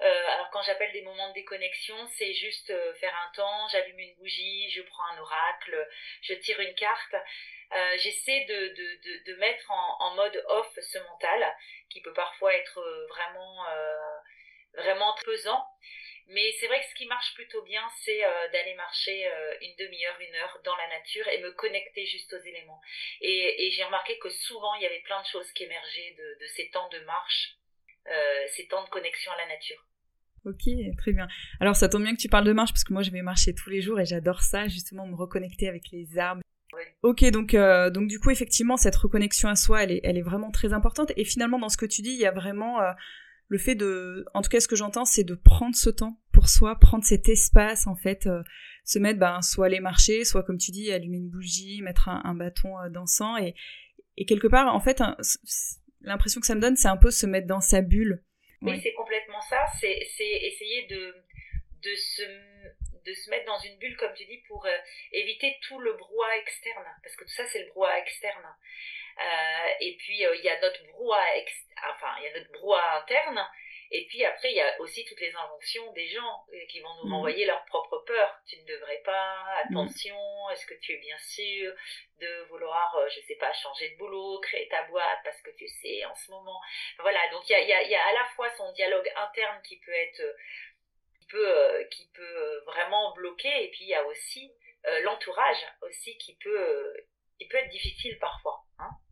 euh, 0.02 0.26
alors 0.28 0.50
quand 0.50 0.62
j'appelle 0.62 0.90
des 0.92 1.02
moments 1.02 1.28
de 1.28 1.34
déconnexion, 1.34 1.94
c'est 2.16 2.32
juste 2.34 2.70
euh, 2.70 2.92
faire 2.94 3.14
un 3.14 3.32
temps, 3.36 3.68
j'allume 3.68 4.00
une 4.00 4.14
bougie, 4.16 4.68
je 4.70 4.82
prends 4.82 5.04
un 5.14 5.18
oracle, 5.18 5.88
je 6.22 6.34
tire 6.34 6.58
une 6.60 6.74
carte. 6.74 7.14
Euh, 7.72 7.96
j'essaie 7.98 8.44
de, 8.48 8.68
de, 8.68 9.00
de, 9.04 9.32
de, 9.32 9.38
mettre 9.38 9.70
en, 9.70 9.96
en, 10.00 10.14
mode 10.14 10.44
off 10.48 10.78
ce 10.80 10.98
mental 10.98 11.56
qui 11.88 12.02
peut 12.02 12.12
parfois 12.12 12.52
être 12.54 13.06
vraiment 13.08 13.64
vraiment 14.74 15.14
pesant. 15.24 15.64
Mais 16.28 16.52
c'est 16.58 16.66
vrai 16.66 16.80
que 16.80 16.86
ce 16.86 16.94
qui 16.94 17.06
marche 17.06 17.34
plutôt 17.34 17.62
bien, 17.62 17.82
c'est 18.04 18.20
d'aller 18.52 18.74
marcher 18.74 19.26
une 19.60 19.74
demi-heure, 19.78 20.16
une 20.20 20.34
heure 20.36 20.60
dans 20.64 20.76
la 20.76 20.88
nature 20.88 21.26
et 21.28 21.42
me 21.42 21.52
connecter 21.52 22.06
juste 22.06 22.32
aux 22.32 22.44
éléments. 22.44 22.80
Et, 23.20 23.66
et 23.66 23.70
j'ai 23.70 23.84
remarqué 23.84 24.18
que 24.18 24.30
souvent, 24.30 24.74
il 24.76 24.82
y 24.82 24.86
avait 24.86 25.02
plein 25.04 25.20
de 25.20 25.26
choses 25.26 25.50
qui 25.52 25.64
émergeaient 25.64 26.14
de, 26.16 26.38
de 26.40 26.46
ces 26.56 26.70
temps 26.70 26.88
de 26.88 27.00
marche, 27.00 27.56
euh, 28.08 28.46
ces 28.56 28.66
temps 28.66 28.82
de 28.84 28.88
connexion 28.88 29.30
à 29.32 29.36
la 29.36 29.54
nature. 29.54 29.84
Ok, 30.44 30.96
très 30.98 31.12
bien. 31.12 31.28
Alors 31.60 31.76
ça 31.76 31.88
tombe 31.88 32.02
bien 32.02 32.16
que 32.16 32.20
tu 32.20 32.28
parles 32.28 32.44
de 32.44 32.52
marche 32.52 32.72
parce 32.72 32.82
que 32.82 32.92
moi 32.92 33.02
je 33.02 33.10
vais 33.10 33.22
marcher 33.22 33.54
tous 33.54 33.70
les 33.70 33.80
jours 33.80 34.00
et 34.00 34.04
j'adore 34.04 34.40
ça, 34.40 34.66
justement 34.66 35.06
me 35.06 35.14
reconnecter 35.14 35.68
avec 35.68 35.84
les 35.92 36.18
arbres. 36.18 36.42
Ok, 37.02 37.22
donc 37.30 37.54
euh, 37.54 37.90
donc 37.90 38.08
du 38.08 38.18
coup 38.18 38.30
effectivement 38.30 38.76
cette 38.76 38.96
reconnexion 38.96 39.48
à 39.48 39.54
soi, 39.54 39.84
elle 39.84 39.92
est 39.92 40.00
elle 40.02 40.16
est 40.16 40.22
vraiment 40.22 40.50
très 40.50 40.72
importante 40.72 41.12
et 41.16 41.24
finalement 41.24 41.58
dans 41.58 41.68
ce 41.68 41.76
que 41.76 41.86
tu 41.86 42.02
dis, 42.02 42.10
il 42.10 42.18
y 42.18 42.26
a 42.26 42.32
vraiment 42.32 42.80
euh, 42.80 42.92
le 43.52 43.58
fait 43.58 43.74
de, 43.74 44.24
en 44.32 44.40
tout 44.40 44.48
cas 44.48 44.60
ce 44.60 44.68
que 44.68 44.76
j'entends, 44.76 45.04
c'est 45.04 45.24
de 45.24 45.34
prendre 45.34 45.76
ce 45.76 45.90
temps 45.90 46.18
pour 46.32 46.48
soi, 46.48 46.78
prendre 46.78 47.04
cet 47.04 47.28
espace 47.28 47.86
en 47.86 47.94
fait, 47.94 48.26
euh, 48.26 48.42
se 48.84 48.98
mettre, 48.98 49.18
ben 49.18 49.42
soit 49.42 49.66
aller 49.66 49.80
marcher, 49.80 50.24
soit 50.24 50.42
comme 50.42 50.58
tu 50.58 50.70
dis 50.70 50.90
allumer 50.90 51.18
une 51.18 51.28
bougie, 51.28 51.82
mettre 51.82 52.08
un, 52.08 52.22
un 52.24 52.34
bâton 52.34 52.78
euh, 52.78 52.88
d'encens 52.88 53.40
et 53.40 53.54
et 54.16 54.26
quelque 54.26 54.46
part 54.46 54.74
en 54.74 54.80
fait 54.80 55.02
l'impression 56.00 56.40
que 56.40 56.46
ça 56.46 56.54
me 56.54 56.60
donne, 56.60 56.76
c'est 56.76 56.88
un 56.88 56.96
peu 56.96 57.10
se 57.10 57.26
mettre 57.26 57.46
dans 57.46 57.60
sa 57.60 57.80
bulle 57.80 58.22
oui, 58.62 58.80
c'est 58.80 58.92
complètement 58.92 59.40
ça. 59.40 59.66
C'est 59.80 59.90
essayer 59.90 60.86
de, 60.86 61.14
de, 61.82 61.94
se, 61.94 62.22
de 63.04 63.12
se 63.12 63.30
mettre 63.30 63.46
dans 63.46 63.58
une 63.58 63.76
bulle, 63.78 63.96
comme 63.96 64.14
tu 64.14 64.24
dis, 64.24 64.40
pour 64.46 64.64
euh, 64.64 64.78
éviter 65.12 65.56
tout 65.66 65.80
le 65.80 65.94
brouhaha 65.94 66.38
externe. 66.38 66.84
Parce 67.02 67.16
que 67.16 67.24
tout 67.24 67.34
ça, 67.34 67.44
c'est 67.48 67.64
le 67.64 67.70
brouhaha 67.70 67.98
externe. 67.98 68.46
Euh, 69.18 69.68
et 69.80 69.96
puis, 69.96 70.24
euh, 70.24 70.34
il 70.36 70.44
y 70.44 70.48
a 70.48 70.60
notre 70.60 70.82
brouhaha, 70.86 71.36
ex 71.36 71.52
enfin, 71.94 72.14
il 72.18 72.24
y 72.24 72.28
a 72.28 72.38
notre 72.38 72.52
brouhaha 72.52 73.00
interne. 73.00 73.46
Et 73.94 74.06
puis 74.06 74.24
après, 74.24 74.50
il 74.50 74.56
y 74.56 74.60
a 74.60 74.80
aussi 74.80 75.04
toutes 75.04 75.20
les 75.20 75.34
inventions 75.36 75.92
des 75.92 76.08
gens 76.08 76.46
euh, 76.54 76.64
qui 76.70 76.80
vont 76.80 76.94
nous 77.02 77.08
mhm. 77.08 77.14
renvoyer 77.14 77.44
leurs 77.44 77.64
propres 77.66 77.98
peurs. 78.06 78.40
Tu 78.46 78.58
ne 78.58 78.64
devrais 78.64 79.02
pas, 79.04 79.44
mhm. 79.68 79.76
attention, 79.76 80.16
est-ce 80.50 80.64
que 80.64 80.74
tu 80.80 80.94
es 80.94 80.96
bien 80.96 81.18
sûr 81.18 81.74
de 82.18 82.46
vouloir, 82.48 82.96
je 83.10 83.20
sais 83.20 83.34
pas, 83.34 83.52
changer 83.52 83.90
de 83.90 83.98
boulot, 83.98 84.40
créer 84.40 84.66
ta 84.68 84.84
boîte 84.84 85.18
parce 85.24 85.40
que 85.42 85.50
tu 85.50 85.68
sais 85.68 86.04
en 86.06 86.14
ce 86.14 86.30
moment. 86.30 86.58
Voilà, 87.00 87.20
donc 87.32 87.42
il 87.50 87.52
y 87.52 87.56
a, 87.56 87.60
y, 87.60 87.72
a, 87.72 87.82
y 87.82 87.94
a, 87.94 88.06
à 88.06 88.12
la 88.14 88.24
fois 88.34 88.48
son 88.56 88.72
dialogue 88.72 89.10
interne 89.14 89.60
qui 89.62 89.78
peut 89.80 89.92
être, 89.92 90.36
qui 91.18 91.26
peut, 91.26 91.88
qui 91.90 92.08
peut 92.14 92.62
vraiment 92.64 93.12
bloquer, 93.12 93.64
et 93.64 93.70
puis 93.72 93.82
il 93.82 93.88
y 93.88 93.94
a 93.94 94.04
aussi 94.06 94.54
l'entourage 95.02 95.64
aussi 95.82 96.16
qui 96.18 96.36
peut, 96.36 96.94
qui 97.38 97.46
peut 97.48 97.58
être 97.58 97.70
difficile 97.70 98.18
parfois. 98.18 98.51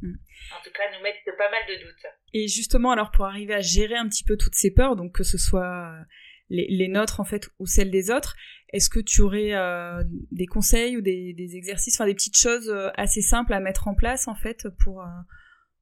Mm. 0.02 0.14
En 0.56 0.62
tout 0.62 0.70
cas, 0.70 0.91
nous 0.97 1.02
mettre 1.02 1.19
pas 1.37 1.50
mal 1.50 1.62
de 1.69 1.82
doutes. 1.85 2.06
Et 2.32 2.49
justement, 2.49 2.91
alors 2.91 3.11
pour 3.11 3.26
arriver 3.26 3.55
à 3.55 3.61
gérer 3.61 3.97
un 3.97 4.08
petit 4.08 4.25
peu 4.25 4.37
toutes 4.37 4.55
ces 4.55 4.73
peurs, 4.73 4.97
donc 4.97 5.14
que 5.14 5.25
ce 5.25 5.38
soit 5.38 5.93
euh, 5.93 6.02
les, 6.50 6.67
les 6.69 6.88
nôtres 6.88 7.20
en 7.20 7.25
fait 7.25 7.49
ou 7.58 7.67
celles 7.67 7.91
des 7.91 8.11
autres, 8.11 8.37
est-ce 8.73 8.91
que 8.91 9.00
tu 9.00 9.23
aurais 9.23 9.53
euh, 9.53 10.03
des 10.31 10.46
conseils 10.46 10.96
ou 10.96 11.01
des, 11.01 11.32
des, 11.32 11.56
exercices, 11.56 11.96
enfin 11.96 12.06
des 12.06 12.15
petites 12.15 12.36
choses 12.36 12.69
euh, 12.69 12.91
assez 12.96 13.22
simples 13.22 13.53
à 13.53 13.60
mettre 13.60 13.89
en 13.89 13.94
place 13.94 14.29
en 14.29 14.34
fait 14.34 14.69
pour, 14.82 15.01
euh, 15.01 15.20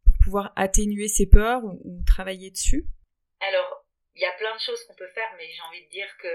pour 0.05 0.15
pouvoir 0.25 0.53
atténuer 0.57 1.09
ces 1.09 1.27
peurs 1.29 1.65
ou, 1.65 1.81
ou 1.85 2.05
travailler 2.07 2.51
dessus? 2.51 2.87
Alors, 3.41 3.85
il 4.15 4.23
y 4.23 4.27
a 4.27 4.33
plein 4.33 4.55
de 4.55 4.61
choses 4.61 4.83
qu'on 4.85 4.95
peut 4.95 5.11
faire, 5.15 5.29
mais 5.37 5.45
j'ai 5.53 5.63
envie 5.63 5.85
de 5.85 5.91
dire 5.91 6.09
que 6.21 6.29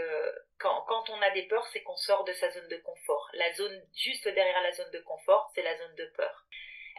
quand, 0.60 0.86
quand 0.88 1.10
on 1.10 1.22
a 1.22 1.31
des 1.31 1.48
peurs, 1.48 1.67
c'est 1.74 1.81
qu'on 1.84 1.98
sort 1.98 2.24
de 2.24 2.34
sa 2.34 2.51
zone 2.51 2.67
de 2.69 2.77
confort. 2.77 3.29
La 3.34 3.51
zone 3.53 3.81
juste 3.96 4.25
derrière 4.25 4.62
la 4.62 4.72
zone 4.72 4.91
de 4.93 5.00
confort, 5.00 5.51
c'est 5.55 5.63
la 5.63 5.77
zone 5.77 5.96
de 5.98 6.12
peur. 6.15 6.48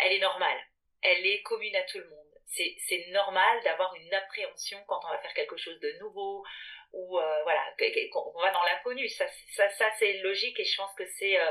Elle 0.05 0.13
est 0.13 0.21
normale 0.21 0.59
elle 1.05 1.27
est 1.27 1.43
commune 1.43 1.77
à 1.77 1.83
tout 1.83 1.99
le 1.99 2.09
monde. 2.09 2.21
C'est 2.47 3.07
normal 3.09 3.63
d'avoir 3.65 3.95
une 3.97 4.15
appréhension 4.15 4.79
quand 4.87 5.01
on 5.05 5.09
va 5.09 5.19
faire 5.19 5.35
quelque 5.35 5.57
chose 5.57 5.79
de 5.81 5.93
nouveau 6.01 6.45
ou 6.93 7.19
euh, 7.19 7.43
voilà, 7.43 7.75
on 8.15 8.41
va 8.41 8.53
dans 8.53 8.63
l'inconnu. 8.63 9.09
Ça, 9.09 9.27
ça, 9.57 9.91
c'est 9.99 10.19
logique 10.19 10.59
et 10.61 10.65
je 10.65 10.77
pense 10.77 10.95
que 10.95 11.05
c'est 11.19 11.39
euh, 11.41 11.51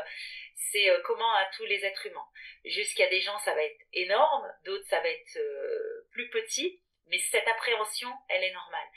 c'est 0.71 0.89
euh, 0.89 1.01
commun 1.01 1.31
à 1.35 1.49
tous 1.55 1.65
les 1.65 1.85
êtres 1.85 2.05
humains. 2.05 2.27
Jusqu'à 2.65 3.07
des 3.07 3.21
gens, 3.21 3.37
ça 3.39 3.53
va 3.53 3.63
être 3.63 3.79
énorme, 3.93 4.51
d'autres, 4.65 4.87
ça 4.89 4.99
va 5.01 5.09
être 5.09 5.37
euh, 5.37 6.07
plus 6.11 6.29
petit, 6.29 6.81
mais 7.07 7.19
cette 7.19 7.47
appréhension, 7.47 8.09
elle 8.29 8.43
est 8.43 8.53
normale. 8.53 8.87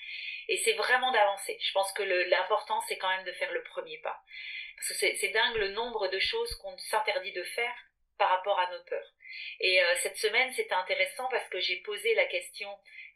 Et 0.48 0.56
c'est 0.58 0.74
vraiment 0.74 1.12
d'avancer. 1.12 1.58
Je 1.60 1.72
pense 1.72 1.92
que 1.92 2.02
l'important, 2.02 2.80
c'est 2.88 2.98
quand 2.98 3.08
même 3.08 3.24
de 3.24 3.32
faire 3.32 3.52
le 3.52 3.62
premier 3.64 3.98
pas. 3.98 4.22
Parce 4.76 4.88
que 4.88 5.16
c'est 5.16 5.28
dingue 5.28 5.56
le 5.56 5.68
nombre 5.68 6.08
de 6.08 6.18
choses 6.18 6.54
qu'on 6.56 6.76
s'interdit 6.78 7.32
de 7.32 7.42
faire 7.42 7.74
par 8.18 8.30
rapport 8.30 8.58
à 8.58 8.70
nos 8.70 8.82
peurs. 8.84 9.12
Et 9.60 9.82
euh, 9.82 9.94
cette 10.02 10.16
semaine, 10.16 10.52
c'était 10.52 10.74
intéressant 10.74 11.28
parce 11.28 11.48
que 11.48 11.60
j'ai 11.60 11.76
posé 11.82 12.14
la 12.14 12.26
question 12.26 12.68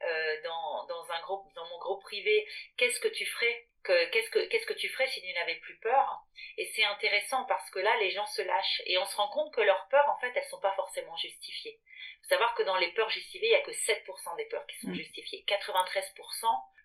euh, 0.03 0.43
dans, 0.43 0.87
dans, 0.87 1.11
un 1.11 1.21
groupe, 1.23 1.53
dans 1.55 1.67
mon 1.69 1.79
groupe 1.79 2.03
privé, 2.03 2.47
qu'est-ce 2.77 3.01
que 3.01 3.09
tu 3.09 3.27
ferais 3.27 3.67
qu'est-ce 3.83 4.31
que 4.31 4.39
qu'est-ce 4.47 4.67
que 4.67 4.75
tu 4.75 4.89
ferais 4.91 5.07
si 5.07 5.23
tu 5.23 5.33
n'avais 5.33 5.57
plus 5.57 5.79
peur? 5.79 6.23
Et 6.59 6.71
c'est 6.75 6.85
intéressant 6.85 7.45
parce 7.45 7.71
que 7.71 7.79
là, 7.79 7.97
les 7.99 8.11
gens 8.11 8.27
se 8.27 8.43
lâchent 8.43 8.83
et 8.87 8.99
on 8.99 9.07
se 9.07 9.17
rend 9.17 9.29
compte 9.29 9.55
que 9.55 9.61
leurs 9.63 9.89
peurs, 9.89 10.09
en 10.11 10.19
fait, 10.21 10.33
elles 10.35 10.49
sont 10.51 10.61
pas 10.61 10.75
forcément 10.75 11.17
justifiées. 11.17 11.81
Faut 12.23 12.29
savoir 12.29 12.55
que 12.55 12.63
dans 12.63 12.77
les 12.77 12.93
peurs 12.93 13.11
justifiées, 13.11 13.49
il 13.49 13.53
y 13.53 13.55
a 13.55 13.63
que 13.63 13.71
7% 13.71 14.37
des 14.37 14.45
peurs 14.47 14.67
qui 14.67 14.79
sont 14.81 14.91
mmh. 14.91 14.95
justifiées. 14.95 15.45
93%, 15.49 16.13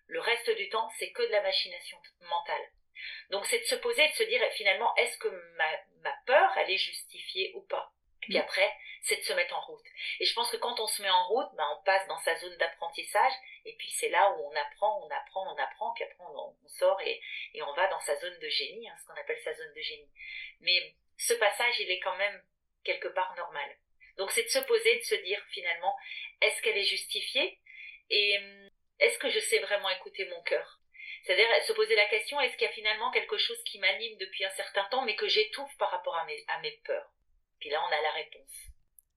le 0.06 0.20
reste 0.20 0.50
du 0.56 0.68
temps, 0.68 0.88
c'est 0.98 1.10
que 1.10 1.22
de 1.22 1.32
la 1.32 1.42
machination 1.42 1.98
mentale. 2.20 2.70
Donc 3.30 3.44
c'est 3.46 3.58
de 3.58 3.64
se 3.64 3.74
poser, 3.74 4.08
de 4.08 4.14
se 4.14 4.22
dire 4.22 4.42
finalement, 4.52 4.94
est-ce 4.96 5.18
que 5.18 5.28
ma, 5.56 5.70
ma 6.02 6.14
peur, 6.26 6.56
elle 6.56 6.70
est 6.70 6.78
justifiée 6.78 7.52
ou 7.54 7.62
pas? 7.62 7.92
Puis 8.28 8.38
après, 8.38 8.70
c'est 9.02 9.16
de 9.16 9.22
se 9.22 9.32
mettre 9.34 9.56
en 9.56 9.60
route. 9.60 9.84
Et 10.20 10.24
je 10.24 10.34
pense 10.34 10.50
que 10.50 10.56
quand 10.56 10.78
on 10.80 10.86
se 10.86 11.00
met 11.00 11.10
en 11.10 11.28
route, 11.28 11.48
ben, 11.56 11.66
on 11.78 11.84
passe 11.84 12.06
dans 12.08 12.18
sa 12.18 12.34
zone 12.36 12.56
d'apprentissage, 12.56 13.32
et 13.64 13.74
puis 13.76 13.90
c'est 13.90 14.08
là 14.08 14.32
où 14.32 14.50
on 14.50 14.56
apprend, 14.56 15.04
on 15.04 15.10
apprend, 15.10 15.54
on 15.54 15.56
apprend, 15.56 15.92
puis 15.94 16.04
après 16.04 16.24
on, 16.24 16.56
sort 16.68 17.00
et, 17.02 17.20
et, 17.54 17.62
on 17.62 17.72
va 17.74 17.86
dans 17.88 18.00
sa 18.00 18.16
zone 18.16 18.38
de 18.38 18.48
génie, 18.48 18.88
hein, 18.88 18.94
ce 19.00 19.06
qu'on 19.06 19.20
appelle 19.20 19.40
sa 19.42 19.54
zone 19.54 19.72
de 19.74 19.80
génie. 19.80 20.10
Mais 20.60 20.94
ce 21.16 21.34
passage, 21.34 21.78
il 21.80 21.90
est 21.90 22.00
quand 22.00 22.16
même 22.16 22.42
quelque 22.84 23.08
part 23.08 23.34
normal. 23.36 23.76
Donc 24.16 24.30
c'est 24.32 24.42
de 24.42 24.48
se 24.48 24.58
poser, 24.58 24.96
de 24.96 25.04
se 25.04 25.14
dire 25.16 25.42
finalement, 25.50 25.94
est-ce 26.40 26.60
qu'elle 26.62 26.76
est 26.76 26.84
justifiée? 26.84 27.60
Et 28.10 28.38
est-ce 28.98 29.18
que 29.18 29.28
je 29.28 29.40
sais 29.40 29.58
vraiment 29.58 29.90
écouter 29.90 30.26
mon 30.26 30.42
cœur? 30.42 30.80
C'est-à-dire 31.24 31.48
se 31.64 31.72
poser 31.72 31.96
la 31.96 32.06
question, 32.06 32.40
est-ce 32.40 32.56
qu'il 32.56 32.66
y 32.66 32.70
a 32.70 32.74
finalement 32.74 33.10
quelque 33.10 33.36
chose 33.36 33.62
qui 33.64 33.78
m'anime 33.78 34.16
depuis 34.18 34.44
un 34.44 34.50
certain 34.50 34.84
temps, 34.84 35.02
mais 35.02 35.16
que 35.16 35.26
j'étouffe 35.26 35.76
par 35.76 35.90
rapport 35.90 36.16
à 36.16 36.24
mes, 36.24 36.44
à 36.48 36.60
mes 36.60 36.72
peurs? 36.84 37.10
Puis 37.60 37.70
là, 37.70 37.82
on 37.82 37.92
a 37.92 38.02
la 38.02 38.12
réponse. 38.12 38.52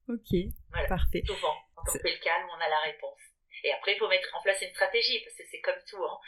Ok, 0.09 0.87
parfait. 0.87 1.21
Souvent, 1.25 1.55
quand 1.75 1.83
on 1.87 1.99
fait 1.99 2.13
le 2.13 2.23
calme, 2.23 2.47
on 2.49 2.59
a 2.59 2.69
la 2.69 2.79
réponse. 2.79 3.19
Et 3.63 3.71
après, 3.71 3.93
il 3.93 3.99
faut 3.99 4.07
mettre 4.07 4.29
en 4.35 4.41
place 4.41 4.61
une 4.61 4.69
stratégie, 4.69 5.19
parce 5.23 5.35
que 5.35 5.43
c'est 5.51 5.59
comme 5.59 5.79
tout. 5.87 6.03
Hein. 6.03 6.19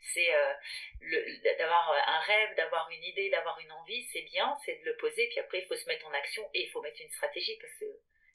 C'est 0.00 0.34
euh, 0.34 1.54
d'avoir 1.58 1.92
un 2.06 2.20
rêve, 2.20 2.56
d'avoir 2.56 2.88
une 2.90 3.02
idée, 3.02 3.30
d'avoir 3.30 3.58
une 3.60 3.70
envie, 3.72 4.04
c'est 4.12 4.22
bien, 4.22 4.56
c'est 4.64 4.80
de 4.80 4.84
le 4.86 4.96
poser, 4.96 5.28
puis 5.28 5.40
après, 5.40 5.60
il 5.60 5.66
faut 5.66 5.76
se 5.76 5.86
mettre 5.86 6.06
en 6.06 6.12
action 6.12 6.48
et 6.54 6.64
il 6.64 6.70
faut 6.70 6.80
mettre 6.80 7.00
une 7.00 7.10
stratégie, 7.10 7.58
parce 7.60 7.74
que 7.74 7.84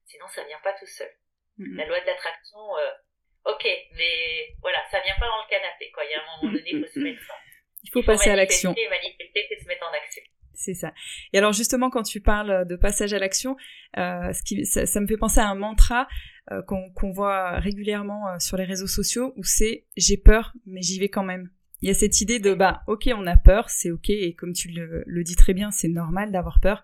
sinon, 0.05 0.27
ça 0.27 0.43
vient 0.43 0.59
pas 0.59 0.73
tout 0.73 0.85
seul. 0.85 1.11
La 1.57 1.85
loi 1.85 1.99
de 1.99 2.05
l'attraction, 2.05 2.77
euh, 2.77 2.91
ok, 3.45 3.63
mais 3.91 4.55
voilà, 4.61 4.83
ça 4.89 4.99
vient 5.01 5.15
pas 5.19 5.27
dans 5.27 5.43
le 5.43 5.49
canapé, 5.49 5.91
quoi. 5.91 6.03
Il 6.05 6.11
y 6.11 6.13
a 6.13 6.21
un 6.21 6.25
moment 6.37 6.53
donné, 6.53 6.69
il 6.69 6.85
faut 6.85 6.91
se 6.91 6.99
mettre 6.99 7.23
ça. 7.25 7.35
Il 7.83 7.91
faut, 7.91 8.03
passer 8.03 8.29
à 8.29 8.35
l'action. 8.35 8.73
Manifester 8.73 9.47
et 9.49 9.59
se 9.59 9.67
mettre 9.67 9.87
en 9.87 9.93
action. 9.93 10.23
C'est 10.53 10.74
ça. 10.74 10.93
Et 11.33 11.38
alors 11.38 11.53
justement, 11.53 11.89
quand 11.89 12.03
tu 12.03 12.22
parles 12.22 12.67
de 12.67 12.75
passage 12.75 13.13
à 13.13 13.19
l'action, 13.19 13.57
euh, 13.98 14.31
ce 14.33 14.43
qui, 14.43 14.65
ça, 14.65 14.86
ça, 14.86 15.00
me 15.00 15.07
fait 15.07 15.17
penser 15.17 15.39
à 15.39 15.48
un 15.50 15.55
mantra 15.55 16.07
euh, 16.51 16.62
qu'on 16.62 17.12
voit 17.12 17.60
régulièrement 17.60 18.27
euh, 18.27 18.39
sur 18.39 18.57
les 18.57 18.65
réseaux 18.65 18.88
sociaux, 18.88 19.33
où 19.38 19.43
c'est 19.43 19.86
j'ai 19.95 20.17
peur, 20.17 20.53
mais 20.65 20.81
j'y 20.81 21.00
vais 21.00 21.10
quand 21.10 21.24
même. 21.24 21.50
Il 21.81 21.88
y 21.88 21.91
a 21.91 21.93
cette 21.93 22.22
idée 22.22 22.39
de 22.39 22.53
bah 22.53 22.83
ok, 22.88 23.10
on 23.15 23.25
a 23.27 23.38
peur, 23.38 23.69
c'est 23.69 23.91
ok, 23.91 24.10
et 24.10 24.33
comme 24.36 24.53
tu 24.53 24.69
le, 24.69 25.03
le 25.05 25.24
dis 25.24 25.36
très 25.36 25.53
bien, 25.53 25.72
c'est 25.72 25.88
normal 25.88 26.31
d'avoir 26.31 26.60
peur, 26.60 26.83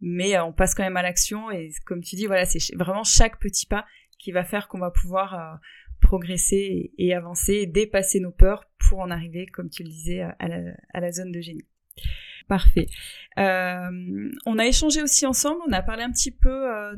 mais 0.00 0.36
euh, 0.36 0.44
on 0.44 0.52
passe 0.52 0.74
quand 0.74 0.82
même 0.82 0.96
à 0.96 1.02
l'action, 1.02 1.50
et 1.50 1.70
comme 1.84 2.02
tu 2.02 2.16
dis, 2.16 2.26
voilà, 2.26 2.44
c'est 2.44 2.74
vraiment 2.74 3.04
chaque 3.04 3.38
petit 3.38 3.66
pas 3.66 3.86
qui 4.18 4.32
va 4.32 4.44
faire 4.44 4.68
qu'on 4.68 4.78
va 4.78 4.90
pouvoir 4.90 5.34
euh, 5.34 5.56
progresser 6.00 6.92
et, 6.98 7.14
avancer, 7.14 7.54
et 7.54 7.66
dépasser 7.66 8.20
nos 8.20 8.32
peurs 8.32 8.64
pour 8.88 9.00
en 9.00 9.10
arriver, 9.10 9.46
comme 9.46 9.70
tu 9.70 9.82
le 9.82 9.88
disais, 9.88 10.20
à 10.20 10.48
la, 10.48 10.58
à 10.92 11.00
la 11.00 11.12
zone 11.12 11.32
de 11.32 11.40
génie. 11.40 11.66
Parfait. 12.48 12.86
Euh, 13.38 14.30
on 14.46 14.58
a 14.58 14.66
échangé 14.66 15.02
aussi 15.02 15.26
ensemble, 15.26 15.60
on 15.66 15.72
a 15.72 15.82
parlé 15.82 16.04
un 16.04 16.12
petit 16.12 16.30
peu 16.30 16.48
euh, 16.48 16.94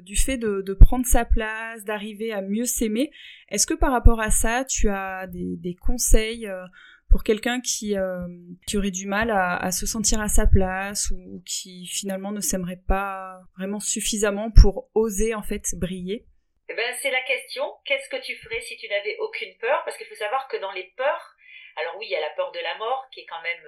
du 0.00 0.16
fait 0.16 0.36
de, 0.36 0.74
prendre 0.74 1.06
sa 1.06 1.24
place, 1.24 1.84
d'arriver 1.84 2.32
à 2.32 2.42
mieux 2.42 2.64
s'aimer. 2.64 3.12
Est-ce 3.48 3.66
que 3.66 3.74
par 3.74 3.92
rapport 3.92 4.20
à 4.20 4.30
ça, 4.30 4.64
tu 4.64 4.88
as 4.88 5.28
des, 5.28 5.76
conseils 5.76 6.48
euh, 6.48 6.64
pour 7.10 7.22
quelqu'un 7.22 7.60
qui, 7.60 7.96
aurait 7.96 8.90
du 8.90 9.06
mal 9.06 9.30
à, 9.30 9.56
à, 9.56 9.70
se 9.70 9.86
sentir 9.86 10.20
à 10.20 10.28
sa 10.28 10.46
place 10.48 11.12
ou 11.12 11.42
qui 11.46 11.86
finalement 11.86 12.32
ne 12.32 12.40
s'aimerait 12.40 12.82
pas 12.88 13.40
vraiment 13.56 13.80
suffisamment 13.80 14.50
pour 14.50 14.90
oser 14.94 15.34
en 15.34 15.42
fait 15.42 15.62
briller? 15.76 16.26
Eh 16.68 16.74
ben, 16.74 16.94
c'est 17.00 17.10
la 17.10 17.22
question. 17.22 17.62
Qu'est-ce 17.84 18.08
que 18.08 18.20
tu 18.24 18.34
ferais 18.36 18.60
si 18.62 18.76
tu 18.78 18.88
n'avais 18.88 19.16
aucune 19.20 19.54
peur? 19.60 19.82
Parce 19.84 19.96
qu'il 19.96 20.06
faut 20.06 20.14
savoir 20.16 20.48
que 20.48 20.60
dans 20.60 20.72
les 20.72 20.92
peurs, 20.96 21.36
alors 21.76 21.94
oui, 21.98 22.06
il 22.08 22.12
y 22.12 22.16
a 22.16 22.20
la 22.20 22.34
peur 22.34 22.50
de 22.50 22.60
la 22.60 22.76
mort 22.78 23.06
qui 23.12 23.20
est 23.20 23.26
quand 23.26 23.42
même 23.42 23.62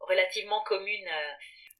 relativement 0.00 0.62
commune 0.62 1.08
euh, 1.08 1.32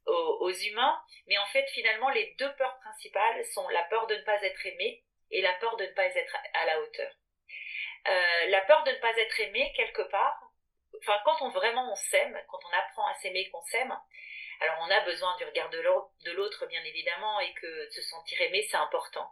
aux, 0.07 0.53
humains, 0.53 1.01
mais 1.27 1.39
en 1.39 1.47
fait 1.47 1.67
finalement 1.71 2.09
les 2.11 2.35
deux 2.39 2.53
peurs 2.57 2.79
principales 2.81 3.45
sont 3.47 3.69
la 3.69 3.83
peur 3.85 4.07
de 4.07 4.17
ne 4.17 4.23
pas 4.23 4.43
être 4.43 4.67
aimé 4.67 5.05
et 5.31 5.43
la 5.43 5.53
peur 5.55 5.77
de 5.77 5.85
ne 5.85 5.93
pas 5.93 6.07
être 6.07 6.37
à 6.55 6.67
la 6.67 6.81
hauteur. 6.81 7.13
Euh, 8.09 8.47
la 8.49 8.63
peur 8.63 8.83
de 8.85 8.91
ne 8.91 8.97
pas 8.97 9.17
être 9.17 9.41
aimé 9.41 9.73
quelque 9.77 10.03
part, 10.03 10.41
enfin 10.99 11.21
quand 11.25 11.43
on 11.43 11.51
vraiment 11.51 11.93
on 11.93 11.95
s'aime, 11.95 12.41
quand 12.49 12.59
on 12.65 12.79
apprend 12.79 13.07
à 13.07 13.15
s'aimer 13.17 13.49
qu'on 13.51 13.63
s'aime, 13.63 13.97
alors 14.61 14.77
on 14.81 14.91
a 14.91 15.01
besoin 15.01 15.37
du 15.37 15.45
regard 15.45 15.71
de 15.71 16.31
l'autre 16.33 16.67
bien 16.67 16.83
évidemment 16.85 17.41
et 17.41 17.53
que 17.55 17.91
se 17.91 18.03
sentir 18.03 18.41
aimé 18.41 18.67
c'est 18.71 18.77
important, 18.77 19.31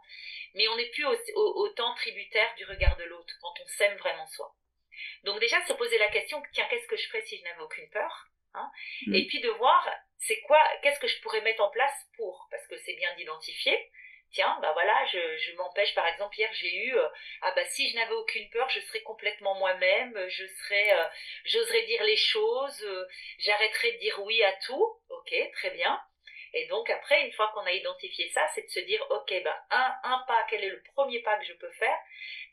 mais 0.53 0.67
on 0.67 0.75
n'est 0.77 0.89
plus 0.89 1.05
autant 1.35 1.93
tributaire 1.95 2.53
du 2.55 2.65
regard 2.65 2.95
de 2.97 3.05
l'autre 3.05 3.33
quand 3.41 3.53
on 3.59 3.67
s'aime 3.67 3.97
vraiment 3.97 4.27
soi. 4.27 4.55
Donc 5.23 5.39
déjà 5.39 5.63
se 5.65 5.73
poser 5.73 5.97
la 5.97 6.09
question 6.09 6.41
tiens 6.53 6.67
qu'est-ce 6.69 6.87
que 6.87 6.97
je 6.97 7.07
ferais 7.07 7.21
si 7.21 7.37
je 7.37 7.43
n'avais 7.43 7.61
aucune 7.61 7.89
peur? 7.89 8.29
Hein. 8.53 8.69
Mm. 9.07 9.15
Et 9.15 9.27
puis 9.27 9.39
de 9.41 9.49
voir, 9.49 9.89
c'est 10.17 10.39
quoi, 10.41 10.61
qu'est-ce 10.81 10.99
que 10.99 11.07
je 11.07 11.21
pourrais 11.21 11.41
mettre 11.41 11.63
en 11.63 11.69
place 11.69 11.93
pour, 12.15 12.47
parce 12.51 12.65
que 12.67 12.77
c'est 12.77 12.93
bien 12.93 13.13
d'identifier. 13.15 13.91
Tiens, 14.31 14.59
bah 14.61 14.73
voilà, 14.73 15.05
je, 15.11 15.37
je 15.37 15.55
m'empêche, 15.55 15.95
par 15.95 16.05
exemple, 16.05 16.37
hier 16.37 16.51
j'ai 16.53 16.75
eu, 16.85 16.95
euh, 16.95 17.07
ah 17.41 17.51
bah 17.55 17.65
si 17.65 17.89
je 17.89 17.95
n'avais 17.95 18.13
aucune 18.13 18.47
peur, 18.51 18.69
je 18.69 18.79
serais 18.81 19.01
complètement 19.01 19.55
moi-même, 19.55 20.13
je 20.29 20.45
serais, 20.45 20.93
euh, 20.93 21.07
j'oserais 21.45 21.81
dire 21.83 22.03
les 22.03 22.15
choses, 22.15 22.83
euh, 22.83 23.07
j'arrêterais 23.39 23.93
de 23.93 23.97
dire 23.97 24.21
oui 24.23 24.43
à 24.43 24.53
tout, 24.65 25.01
ok, 25.09 25.33
très 25.53 25.71
bien. 25.71 25.99
Et 26.53 26.67
donc 26.67 26.89
après, 26.91 27.25
une 27.25 27.31
fois 27.31 27.51
qu'on 27.53 27.65
a 27.65 27.71
identifié 27.71 28.29
ça, 28.29 28.47
c'est 28.53 28.63
de 28.63 28.69
se 28.69 28.79
dire, 28.81 29.03
ok, 29.09 29.33
bah 29.43 29.65
un, 29.71 29.95
un 30.03 30.23
pas, 30.27 30.45
quel 30.47 30.63
est 30.63 30.69
le 30.69 30.83
premier 30.93 31.21
pas 31.21 31.37
que 31.37 31.45
je 31.45 31.53
peux 31.53 31.71
faire? 31.71 31.97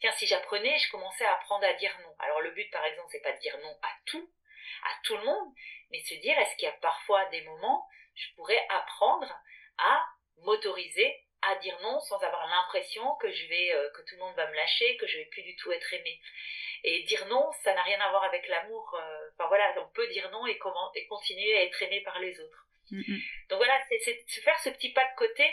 Tiens, 0.01 0.13
si 0.13 0.27
j'apprenais, 0.27 0.79
je 0.79 0.91
commençais 0.91 1.25
à 1.27 1.35
apprendre 1.35 1.67
à 1.67 1.75
dire 1.75 1.95
non. 2.03 2.15
Alors 2.21 2.41
le 2.41 2.53
but, 2.53 2.71
par 2.71 2.85
exemple, 2.87 3.09
c'est 3.11 3.23
pas 3.23 3.33
de 3.33 3.41
dire 3.41 3.59
non 3.59 3.77
à 3.83 3.91
tout, 4.07 4.31
à 4.85 4.91
tout 5.05 5.17
le 5.17 5.25
monde, 5.25 5.53
mais 5.91 6.01
se 6.01 6.15
dire 6.15 6.39
est-ce 6.39 6.57
qu'il 6.57 6.69
y 6.69 6.71
a 6.71 6.77
parfois 6.81 7.25
des 7.27 7.43
moments 7.43 7.87
je 8.15 8.35
pourrais 8.35 8.67
apprendre 8.71 9.31
à 9.79 10.05
m'autoriser 10.39 11.15
à 11.43 11.55
dire 11.57 11.79
non 11.83 12.01
sans 12.01 12.19
avoir 12.23 12.47
l'impression 12.47 13.15
que 13.17 13.31
je 13.31 13.47
vais 13.47 13.75
euh, 13.75 13.91
que 13.91 14.03
tout 14.03 14.15
le 14.15 14.21
monde 14.21 14.35
va 14.37 14.49
me 14.49 14.55
lâcher, 14.55 14.97
que 14.97 15.07
je 15.07 15.19
vais 15.19 15.27
plus 15.27 15.43
du 15.43 15.55
tout 15.57 15.71
être 15.71 15.93
aimé. 15.93 16.21
Et 16.83 17.03
dire 17.05 17.27
non, 17.27 17.51
ça 17.63 17.75
n'a 17.75 17.83
rien 17.83 18.01
à 18.01 18.11
voir 18.11 18.25
avec 18.25 18.49
l'amour. 18.49 18.95
Euh, 18.95 19.31
enfin 19.35 19.49
voilà, 19.49 19.75
on 19.81 19.89
peut 19.93 20.09
dire 20.09 20.31
non 20.31 20.47
et, 20.47 20.59
comment, 20.59 20.93
et 20.95 21.07
continuer 21.07 21.57
à 21.57 21.63
être 21.65 21.83
aimé 21.83 22.01
par 22.03 22.19
les 22.21 22.41
autres. 22.41 22.67
Donc 22.91 23.59
voilà, 23.59 23.79
c'est 23.89 24.15
de 24.15 24.43
faire 24.43 24.59
ce 24.61 24.71
petit 24.71 24.93
pas 24.93 25.05
de 25.05 25.17
côté 25.17 25.45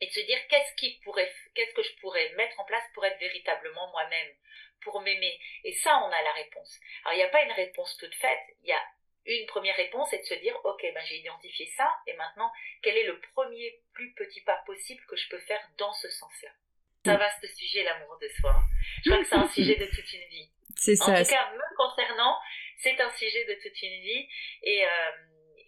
et 0.00 0.06
de 0.06 0.12
se 0.12 0.20
dire 0.20 0.38
qu'est-ce 0.48 0.74
qui 0.76 1.00
pourrait, 1.04 1.32
qu'est-ce 1.54 1.74
que 1.74 1.82
je 1.82 1.94
pourrais 2.00 2.30
mettre 2.30 2.58
en 2.60 2.64
place 2.64 2.84
pour 2.94 3.04
être 3.04 3.18
véritablement 3.18 3.90
moi-même, 3.90 4.34
pour 4.82 5.00
m'aimer? 5.00 5.38
Et 5.64 5.74
ça, 5.74 6.00
on 6.04 6.10
a 6.10 6.22
la 6.22 6.32
réponse. 6.32 6.78
Alors 7.04 7.14
il 7.14 7.18
n'y 7.18 7.24
a 7.24 7.28
pas 7.28 7.42
une 7.42 7.52
réponse 7.52 7.96
toute 7.96 8.14
faite. 8.14 8.40
Il 8.62 8.68
y 8.68 8.72
a 8.72 8.82
une 9.26 9.46
première 9.46 9.76
réponse 9.76 10.12
est 10.12 10.20
de 10.20 10.24
se 10.24 10.34
dire, 10.34 10.58
ok, 10.64 10.80
ben 10.94 11.04
j'ai 11.04 11.18
identifié 11.18 11.66
ça, 11.76 11.94
et 12.06 12.14
maintenant, 12.14 12.50
quel 12.82 12.96
est 12.96 13.04
le 13.04 13.20
premier 13.34 13.80
plus 13.92 14.12
petit 14.14 14.40
pas 14.42 14.62
possible 14.64 15.04
que 15.06 15.16
je 15.16 15.28
peux 15.28 15.40
faire 15.40 15.60
dans 15.76 15.92
ce 15.92 16.08
sens-là? 16.08 16.50
Ça 17.04 17.16
va 17.16 17.30
ce 17.40 17.46
sujet, 17.46 17.84
l'amour 17.84 18.18
de 18.20 18.28
soi. 18.40 18.56
Je 19.04 19.10
crois 19.10 19.22
que 19.22 19.28
c'est 19.28 19.36
un 19.36 19.48
sujet 19.48 19.76
de 19.76 19.86
toute 19.86 20.12
une 20.12 20.28
vie. 20.28 20.50
C'est 20.76 20.96
ça. 20.96 21.12
En 21.12 21.22
tout 21.22 21.30
cas, 21.30 21.52
me 21.52 21.76
concernant, 21.76 22.38
c'est 22.78 23.00
un 23.00 23.10
sujet 23.16 23.44
de 23.44 23.54
toute 23.54 23.82
une 23.82 24.00
vie, 24.00 24.28
et, 24.62 24.86
euh, 24.86 25.10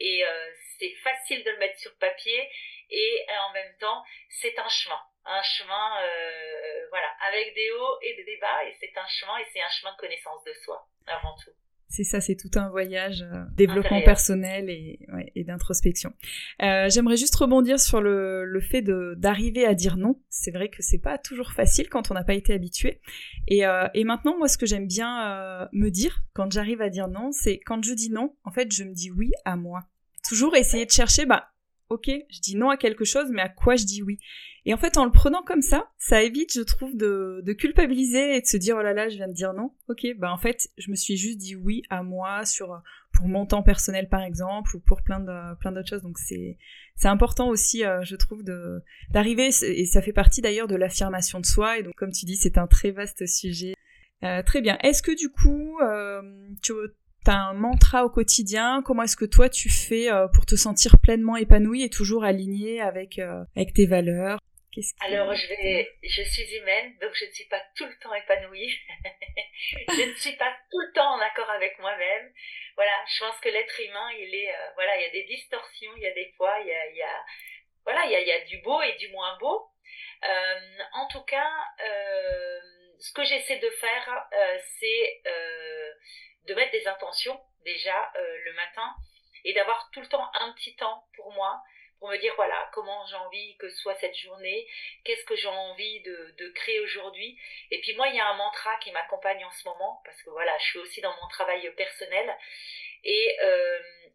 et 0.00 0.24
euh, 0.24 0.50
c'est 0.78 0.94
facile 1.04 1.44
de 1.44 1.50
le 1.50 1.58
mettre 1.58 1.78
sur 1.78 1.96
papier, 1.98 2.50
et 2.90 3.26
en 3.48 3.52
même 3.52 3.76
temps, 3.78 4.02
c'est 4.28 4.58
un 4.58 4.68
chemin. 4.68 5.00
Un 5.24 5.42
chemin, 5.42 6.02
euh, 6.02 6.86
voilà, 6.88 7.14
avec 7.28 7.54
des 7.54 7.70
hauts 7.72 7.98
et 8.02 8.24
des 8.24 8.36
bas, 8.38 8.64
et 8.64 8.74
c'est 8.80 8.96
un 8.96 9.06
chemin, 9.06 9.38
et 9.38 9.46
c'est 9.52 9.62
un 9.62 9.68
chemin 9.68 9.92
de 9.92 9.98
connaissance 9.98 10.42
de 10.44 10.52
soi, 10.54 10.86
avant 11.06 11.36
tout. 11.36 11.52
C'est 11.90 12.04
ça, 12.04 12.20
c'est 12.20 12.36
tout 12.36 12.50
un 12.54 12.70
voyage, 12.70 13.22
euh, 13.22 13.42
développement 13.56 14.00
personnel 14.02 14.70
et, 14.70 15.00
ouais, 15.12 15.32
et 15.34 15.42
d'introspection. 15.42 16.12
Euh, 16.62 16.88
J'aimerais 16.88 17.16
juste 17.16 17.34
rebondir 17.34 17.80
sur 17.80 18.00
le, 18.00 18.44
le 18.44 18.60
fait 18.60 18.82
d'arriver 18.82 19.66
à 19.66 19.74
dire 19.74 19.96
non. 19.96 20.20
C'est 20.28 20.52
vrai 20.52 20.68
que 20.68 20.84
c'est 20.84 21.00
pas 21.00 21.18
toujours 21.18 21.50
facile 21.50 21.88
quand 21.88 22.12
on 22.12 22.14
n'a 22.14 22.22
pas 22.22 22.34
été 22.34 22.54
habitué. 22.54 23.00
Et, 23.48 23.66
euh, 23.66 23.88
et, 23.92 24.04
maintenant, 24.04 24.38
moi, 24.38 24.46
ce 24.46 24.56
que 24.56 24.66
j'aime 24.66 24.86
bien 24.86 25.32
euh, 25.32 25.66
me 25.72 25.88
dire 25.90 26.22
quand 26.32 26.52
j'arrive 26.52 26.80
à 26.80 26.90
dire 26.90 27.08
non, 27.08 27.32
c'est 27.32 27.58
quand 27.58 27.84
je 27.84 27.92
dis 27.92 28.10
non, 28.10 28.36
en 28.44 28.52
fait, 28.52 28.72
je 28.72 28.84
me 28.84 28.94
dis 28.94 29.10
oui 29.10 29.32
à 29.44 29.56
moi. 29.56 29.80
Toujours 30.28 30.54
essayer 30.54 30.86
de 30.86 30.92
chercher, 30.92 31.26
bah, 31.26 31.48
ok, 31.90 32.08
je 32.30 32.40
dis 32.40 32.56
non 32.56 32.70
à 32.70 32.76
quelque 32.76 33.04
chose, 33.04 33.26
mais 33.30 33.42
à 33.42 33.48
quoi 33.48 33.76
je 33.76 33.84
dis 33.84 34.02
oui 34.02 34.18
Et 34.64 34.72
en 34.72 34.76
fait, 34.76 34.96
en 34.96 35.04
le 35.04 35.10
prenant 35.10 35.42
comme 35.42 35.62
ça, 35.62 35.90
ça 35.98 36.22
évite, 36.22 36.54
je 36.54 36.62
trouve, 36.62 36.96
de, 36.96 37.42
de 37.44 37.52
culpabiliser 37.52 38.36
et 38.36 38.40
de 38.40 38.46
se 38.46 38.56
dire 38.56 38.76
oh 38.78 38.82
là 38.82 38.94
là, 38.94 39.08
je 39.08 39.16
viens 39.16 39.28
de 39.28 39.34
dire 39.34 39.52
non. 39.52 39.72
Ok, 39.88 40.06
bah 40.18 40.32
en 40.32 40.38
fait, 40.38 40.68
je 40.78 40.90
me 40.90 40.96
suis 40.96 41.16
juste 41.16 41.38
dit 41.38 41.56
oui 41.56 41.82
à 41.90 42.02
moi 42.02 42.46
sur 42.46 42.80
pour 43.12 43.26
mon 43.26 43.44
temps 43.44 43.62
personnel 43.62 44.08
par 44.08 44.22
exemple 44.22 44.76
ou 44.76 44.80
pour 44.80 45.02
plein 45.02 45.20
de 45.20 45.58
plein 45.58 45.72
d'autres 45.72 45.88
choses. 45.88 46.02
Donc 46.02 46.18
c'est 46.18 46.56
c'est 46.96 47.08
important 47.08 47.48
aussi, 47.48 47.84
euh, 47.84 48.02
je 48.02 48.16
trouve, 48.16 48.44
d'arriver 49.10 49.50
et 49.62 49.86
ça 49.86 50.02
fait 50.02 50.12
partie 50.12 50.42
d'ailleurs 50.42 50.68
de 50.68 50.76
l'affirmation 50.76 51.40
de 51.40 51.46
soi. 51.46 51.78
Et 51.78 51.82
donc 51.82 51.94
comme 51.94 52.12
tu 52.12 52.24
dis, 52.26 52.36
c'est 52.36 52.58
un 52.58 52.66
très 52.66 52.90
vaste 52.90 53.26
sujet. 53.26 53.74
Euh, 54.22 54.42
très 54.42 54.60
bien. 54.60 54.76
Est-ce 54.82 55.02
que 55.02 55.16
du 55.16 55.30
coup, 55.30 55.78
euh, 55.80 56.20
tu 56.62 56.72
T'as 57.24 57.34
un 57.34 57.52
mantra 57.52 58.04
au 58.04 58.10
quotidien 58.10 58.82
Comment 58.82 59.02
est-ce 59.02 59.16
que 59.16 59.26
toi 59.26 59.50
tu 59.50 59.68
fais 59.68 60.10
euh, 60.10 60.26
pour 60.28 60.46
te 60.46 60.54
sentir 60.54 60.98
pleinement 61.02 61.36
épanoui 61.36 61.82
et 61.82 61.90
toujours 61.90 62.24
aligné 62.24 62.80
avec, 62.80 63.18
euh, 63.18 63.44
avec 63.54 63.74
tes 63.74 63.86
valeurs? 63.86 64.38
Alors, 65.00 65.34
je, 65.34 65.48
vais, 65.48 65.90
je 66.02 66.22
suis 66.22 66.56
humaine, 66.56 66.96
donc 67.02 67.10
je 67.14 67.26
ne 67.26 67.30
suis 67.32 67.44
pas 67.46 67.60
tout 67.76 67.84
le 67.84 67.98
temps 68.00 68.14
épanouie. 68.14 68.72
je 69.88 70.08
ne 70.08 70.14
suis 70.14 70.36
pas 70.36 70.50
tout 70.70 70.78
le 70.78 70.92
temps 70.94 71.12
en 71.12 71.20
accord 71.20 71.50
avec 71.50 71.78
moi-même. 71.80 72.32
Voilà, 72.76 72.92
je 73.12 73.18
pense 73.18 73.38
que 73.40 73.50
l'être 73.50 73.80
humain, 73.80 74.08
il 74.18 74.34
est, 74.34 74.50
euh, 74.50 74.70
voilà, 74.76 74.96
il 74.96 75.02
y 75.02 75.08
a 75.08 75.10
des 75.10 75.24
distorsions, 75.24 75.90
il 75.96 76.02
y 76.02 76.06
a 76.06 76.14
des 76.14 76.32
fois, 76.36 76.56
il 76.60 76.68
y 76.68 77.02
a, 77.02 77.08
a 77.08 77.24
voilà, 77.84 78.06
il 78.06 78.12
y 78.12 78.14
a, 78.14 78.20
il 78.20 78.28
y 78.28 78.32
a 78.32 78.44
du 78.46 78.58
beau 78.62 78.80
et 78.80 78.96
du 78.96 79.08
moins 79.08 79.36
beau. 79.38 79.66
En 80.92 81.06
tout 81.08 81.24
cas, 81.24 81.50
ce 83.00 83.12
que 83.12 83.24
j'essaie 83.24 83.58
de 83.58 83.70
faire, 83.70 84.28
euh, 84.32 84.58
c'est 84.78 85.22
euh, 85.26 85.92
de 86.46 86.54
mettre 86.54 86.72
des 86.72 86.86
intentions 86.86 87.40
déjà 87.64 88.12
euh, 88.16 88.38
le 88.44 88.52
matin 88.52 88.94
et 89.44 89.54
d'avoir 89.54 89.90
tout 89.92 90.00
le 90.00 90.08
temps 90.08 90.30
un 90.40 90.52
petit 90.52 90.76
temps 90.76 91.04
pour 91.16 91.32
moi 91.32 91.62
pour 91.98 92.08
me 92.08 92.16
dire 92.18 92.34
voilà 92.36 92.70
comment 92.72 93.04
j'ai 93.06 93.16
envie 93.16 93.56
que 93.58 93.68
soit 93.68 93.94
cette 93.96 94.16
journée, 94.16 94.66
qu'est-ce 95.04 95.24
que 95.24 95.36
j'ai 95.36 95.48
envie 95.48 96.00
de, 96.00 96.34
de 96.38 96.48
créer 96.50 96.80
aujourd'hui. 96.80 97.38
Et 97.70 97.80
puis 97.80 97.94
moi, 97.94 98.08
il 98.08 98.16
y 98.16 98.20
a 98.20 98.26
un 98.26 98.36
mantra 98.36 98.76
qui 98.78 98.90
m'accompagne 98.90 99.44
en 99.44 99.50
ce 99.50 99.68
moment, 99.68 100.00
parce 100.04 100.22
que 100.22 100.30
voilà, 100.30 100.56
je 100.58 100.64
suis 100.64 100.78
aussi 100.78 101.00
dans 101.02 101.14
mon 101.20 101.28
travail 101.28 101.70
personnel. 101.74 102.34
Et, 103.04 103.36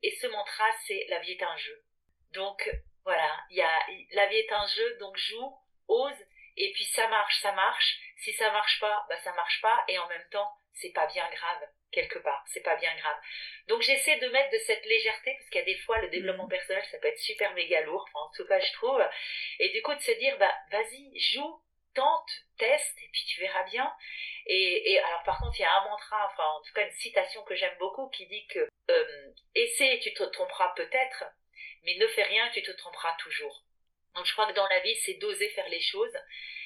et 0.02 0.12
ce 0.20 0.26
mantra, 0.28 0.66
c'est 0.88 1.06
la 1.10 1.20
vie 1.20 1.34
est 1.34 1.44
un 1.44 1.58
jeu. 1.58 1.80
Donc 2.32 2.68
voilà, 3.04 3.40
il 3.52 3.58
y 3.58 3.62
a 3.62 3.80
la 4.14 4.26
vie 4.28 4.38
est 4.38 4.52
un 4.52 4.66
jeu, 4.66 4.98
donc 4.98 5.16
joue, 5.16 5.56
ose, 5.88 6.26
et 6.58 6.72
puis 6.74 6.86
ça 6.86 7.08
marche, 7.08 7.40
ça 7.42 7.52
marche. 7.52 8.00
Si 8.18 8.34
ça 8.34 8.52
marche 8.52 8.80
pas, 8.80 9.06
bah 9.10 9.18
ça 9.24 9.34
marche 9.34 9.62
pas, 9.62 9.84
et 9.88 10.00
en 10.00 10.08
même 10.08 10.28
temps, 10.32 10.52
c'est 10.74 10.92
pas 10.92 11.08
bien 11.08 11.28
grave 11.32 11.68
quelque 11.92 12.20
part, 12.20 12.44
c'est 12.52 12.62
pas 12.62 12.76
bien 12.76 12.94
grave. 12.96 13.18
Donc 13.68 13.82
j'essaie 13.82 14.18
de 14.20 14.28
mettre 14.28 14.52
de 14.52 14.60
cette 14.60 14.86
légèreté 14.86 15.34
parce 15.38 15.50
qu'il 15.50 15.60
y 15.60 15.64
a 15.64 15.66
des 15.66 15.78
fois 15.80 16.00
le 16.02 16.10
développement 16.10 16.46
mm. 16.46 16.50
personnel 16.50 16.84
ça 16.92 16.98
peut 17.00 17.08
être 17.08 17.20
super 17.20 17.54
méga 17.54 17.82
lourd, 17.82 18.06
en 18.14 18.30
tout 18.36 18.46
cas 18.46 18.60
je 18.60 18.72
trouve, 18.74 19.02
et 19.60 19.70
du 19.70 19.82
coup 19.82 19.96
de 19.96 20.02
se 20.02 20.12
dire 20.12 20.38
bah 20.38 20.54
vas-y 20.72 21.18
joue, 21.18 21.62
tente, 21.94 22.32
teste 22.58 22.98
et 23.02 23.10
puis 23.12 23.24
tu 23.26 23.40
verras 23.40 23.64
bien. 23.64 23.92
Et, 24.48 24.92
et, 24.92 25.00
alors 25.00 25.24
par 25.24 25.40
contre 25.40 25.58
il 25.58 25.64
y 25.64 25.66
a 25.66 25.82
un 25.82 25.90
mantra, 25.90 26.30
enfin 26.32 26.44
en 26.44 26.62
tout 26.62 26.74
cas 26.74 26.86
une 26.86 26.98
citation 26.98 27.44
que 27.44 27.56
j'aime 27.56 27.78
beaucoup 27.80 28.10
qui 28.10 28.28
dit 28.28 28.46
que 28.48 28.68
euh, 28.92 29.32
essaie 29.56 30.00
tu 30.04 30.14
te 30.14 30.24
tromperas 30.24 30.74
peut-être, 30.76 31.24
mais 31.84 31.96
ne 31.96 32.08
fais 32.08 32.24
rien 32.24 32.50
tu 32.50 32.62
te 32.62 32.72
tromperas 32.72 33.16
toujours. 33.20 33.64
Donc 34.14 34.26
je 34.26 34.34
crois 34.34 34.48
que 34.48 34.56
dans 34.56 34.68
la 34.68 34.80
vie 34.82 34.96
c'est 35.06 35.16
d'oser 35.16 35.50
faire 35.50 35.70
les 35.70 35.82
choses 35.82 36.16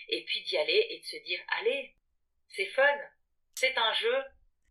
et 0.10 0.24
puis 0.26 0.42
d'y 0.42 0.58
aller 0.58 0.88
et 0.90 1.00
de 1.00 1.06
se 1.06 1.18
dire 1.18 1.40
allez 1.60 1.96
c'est 2.50 2.66
fun, 2.68 2.98
c'est 3.56 3.78
un 3.78 3.94
jeu, 3.94 4.24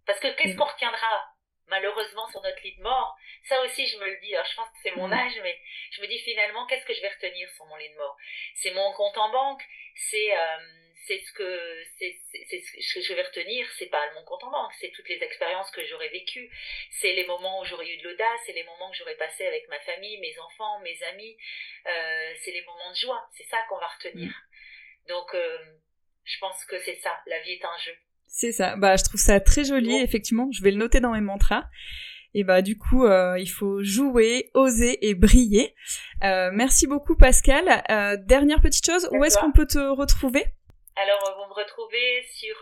parce 0.06 0.20
que 0.20 0.28
qu'est-ce 0.36 0.54
mm. 0.54 0.56
qu'on 0.56 0.64
retiendra 0.64 1.34
malheureusement 1.66 2.28
sur 2.30 2.42
notre 2.42 2.60
lit 2.62 2.76
de 2.76 2.82
mort? 2.82 3.16
Ça 3.44 3.60
aussi, 3.62 3.86
je 3.86 3.98
me 3.98 4.08
le 4.08 4.16
dis. 4.20 4.34
Alors, 4.34 4.46
je 4.46 4.56
pense 4.56 4.68
que 4.68 4.78
c'est 4.82 4.96
mon 4.96 5.08
mm. 5.08 5.12
âge, 5.12 5.40
mais 5.42 5.58
je 5.92 6.00
me 6.00 6.06
dis 6.06 6.18
finalement, 6.20 6.66
qu'est-ce 6.66 6.86
que 6.86 6.94
je 6.94 7.00
vais 7.00 7.08
retenir 7.08 7.48
sur 7.50 7.66
mon 7.66 7.76
lit 7.76 7.90
de 7.90 7.96
mort? 7.96 8.16
C'est 8.56 8.72
mon 8.72 8.92
compte 8.94 9.16
en 9.18 9.30
banque. 9.30 9.62
C'est 10.10 10.36
euh, 10.36 10.58
c'est 11.06 11.18
ce 11.18 11.32
que 11.32 11.82
c'est 11.98 12.18
ce 12.80 12.94
que 12.94 13.00
je 13.00 13.14
vais 13.14 13.22
retenir. 13.22 13.66
C'est 13.78 13.86
pas 13.86 14.10
mon 14.14 14.24
compte 14.24 14.44
en 14.44 14.50
banque. 14.50 14.72
C'est 14.80 14.90
toutes 14.90 15.08
les 15.08 15.22
expériences 15.22 15.70
que 15.70 15.84
j'aurais 15.84 16.08
vécues. 16.08 16.50
C'est 16.90 17.12
les 17.12 17.26
moments 17.26 17.60
où 17.60 17.64
j'aurais 17.64 17.88
eu 17.88 17.96
de 17.98 18.08
l'audace. 18.08 18.40
C'est 18.46 18.52
les 18.52 18.64
moments 18.64 18.90
que 18.90 18.96
j'aurais 18.96 19.16
passé 19.16 19.46
avec 19.46 19.68
ma 19.68 19.80
famille, 19.80 20.18
mes 20.18 20.38
enfants, 20.38 20.80
mes 20.80 21.02
amis. 21.04 21.36
Euh, 21.86 22.34
c'est 22.42 22.52
les 22.52 22.62
moments 22.62 22.90
de 22.90 22.96
joie. 22.96 23.28
C'est 23.36 23.46
ça 23.46 23.58
qu'on 23.68 23.78
va 23.78 23.88
retenir. 23.88 24.32
Donc, 25.08 25.34
euh, 25.34 25.58
je 26.24 26.38
pense 26.38 26.64
que 26.66 26.78
c'est 26.84 27.00
ça. 27.02 27.10
La 27.26 27.40
vie 27.40 27.52
est 27.52 27.64
un 27.64 27.78
jeu. 27.84 27.92
C'est 28.26 28.52
ça. 28.52 28.76
Bah, 28.76 28.96
je 28.96 29.04
trouve 29.04 29.20
ça 29.20 29.40
très 29.40 29.64
joli. 29.64 29.96
Effectivement, 29.96 30.48
je 30.52 30.62
vais 30.62 30.70
le 30.70 30.76
noter 30.76 31.00
dans 31.00 31.12
mes 31.12 31.20
mantras. 31.20 31.64
Et 32.34 32.44
bah 32.44 32.60
du 32.60 32.76
coup, 32.76 33.06
euh, 33.06 33.38
il 33.38 33.48
faut 33.48 33.82
jouer, 33.82 34.50
oser 34.52 35.08
et 35.08 35.14
briller. 35.14 35.74
Euh, 36.22 36.50
merci 36.52 36.86
beaucoup 36.86 37.16
Pascal. 37.16 37.64
Dernière 38.26 38.60
petite 38.60 38.84
chose, 38.84 39.08
où 39.12 39.24
est-ce 39.24 39.38
qu'on 39.38 39.50
peut 39.50 39.66
te 39.66 39.78
retrouver? 39.78 40.44
Alors, 40.94 41.36
vous 41.38 41.48
me 41.48 41.54
retrouvez 41.54 42.22
sur 42.34 42.56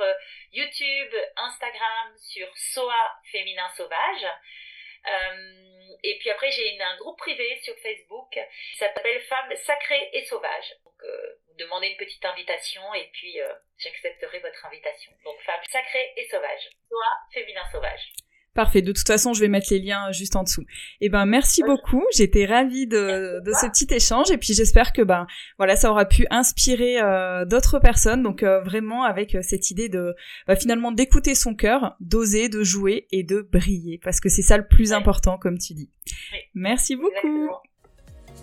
YouTube, 0.53 1.13
Instagram, 1.37 2.15
sur 2.21 2.47
Soa 2.55 3.19
Féminin 3.33 3.69
Sauvage. 3.77 4.27
et 6.05 6.17
puis 6.21 6.31
après, 6.31 6.51
j'ai 6.53 6.81
un 6.81 6.97
groupe 6.99 7.19
privé 7.19 7.59
sur 7.65 7.75
Facebook 7.83 8.31
qui 8.31 8.79
s'appelle 8.79 9.21
Femmes 9.29 9.53
Sacrées 9.65 10.11
et 10.13 10.25
Sauvages. 10.27 10.77
Donc, 11.07 11.59
demandez 11.59 11.89
une 11.89 11.97
petite 11.97 12.25
invitation 12.25 12.83
et 12.95 13.09
puis 13.13 13.41
euh, 13.41 13.49
j'accepterai 13.79 14.41
votre 14.41 14.65
invitation. 14.67 15.13
Donc 15.25 15.37
femme 15.45 15.61
sacrée 15.71 16.13
et 16.17 16.29
sauvage, 16.31 16.71
soit 16.89 17.17
féminin 17.33 17.63
sauvage. 17.73 18.13
Parfait. 18.55 18.81
De 18.81 18.91
toute 18.91 19.07
façon, 19.07 19.35
je 19.35 19.41
vais 19.41 19.49
mettre 19.49 19.67
les 19.71 19.79
liens 19.79 20.11
juste 20.13 20.35
en 20.35 20.43
dessous. 20.43 20.65
Eh 21.03 21.11
ben, 21.11 21.27
merci 21.27 21.63
beaucoup. 21.63 22.03
J'étais 22.15 22.47
ravie 22.47 22.87
de, 22.87 23.43
de 23.45 23.53
ce 23.53 23.67
petit 23.67 23.93
échange 23.95 24.31
et 24.31 24.39
puis 24.39 24.55
j'espère 24.55 24.95
que 24.95 25.03
ben 25.03 25.27
voilà, 25.59 25.77
ça 25.77 25.91
aura 25.91 26.07
pu 26.07 26.27
inspirer 26.31 26.99
euh, 26.99 27.45
d'autres 27.45 27.79
personnes. 27.81 28.23
Donc 28.23 28.43
euh, 28.43 28.61
vraiment 28.63 29.05
avec 29.05 29.37
cette 29.43 29.71
idée 29.71 29.91
de 29.91 30.15
bah, 30.47 30.57
finalement 30.57 30.91
d'écouter 30.91 31.35
son 31.35 31.55
cœur, 31.55 31.97
d'oser, 32.01 32.49
de 32.49 32.63
jouer 32.63 33.07
et 33.11 33.25
de 33.25 33.43
briller 33.43 34.01
parce 34.03 34.21
que 34.21 34.31
c'est 34.31 34.41
ça 34.41 34.57
le 34.57 34.67
plus 34.67 34.95
important, 34.95 35.37
comme 35.37 35.59
tu 35.59 35.75
dis. 35.75 35.91
Merci 36.55 36.97
beaucoup. 36.97 37.51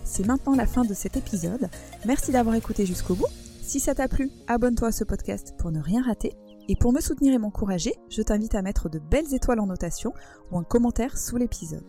C'est 0.04 0.26
maintenant 0.26 0.56
la 0.56 0.68
fin 0.68 0.84
de 0.84 0.94
cet 0.94 1.18
épisode. 1.18 1.70
Merci 2.06 2.32
d'avoir 2.32 2.56
écouté 2.56 2.86
jusqu'au 2.86 3.16
bout. 3.16 3.28
Si 3.62 3.80
ça 3.80 3.96
t'a 3.96 4.08
plu, 4.08 4.30
abonne-toi 4.48 4.90
à 4.90 4.92
ce 4.92 5.04
podcast 5.04 5.56
pour 5.58 5.72
ne 5.72 5.80
rien 5.80 6.04
rater. 6.04 6.34
Et 6.70 6.76
pour 6.76 6.94
me 6.94 7.02
soutenir 7.02 7.34
et 7.34 7.38
m'encourager, 7.38 7.94
je 8.10 8.22
t'invite 8.22 8.56
à 8.56 8.62
mettre 8.62 8.90
de 8.90 9.00
belles 9.00 9.34
étoiles 9.34 9.60
en 9.60 9.68
notation 9.68 10.14
ou 10.52 10.58
un 10.58 10.64
commentaire 10.64 11.18
sous 11.18 11.38
l'épisode. 11.38 11.84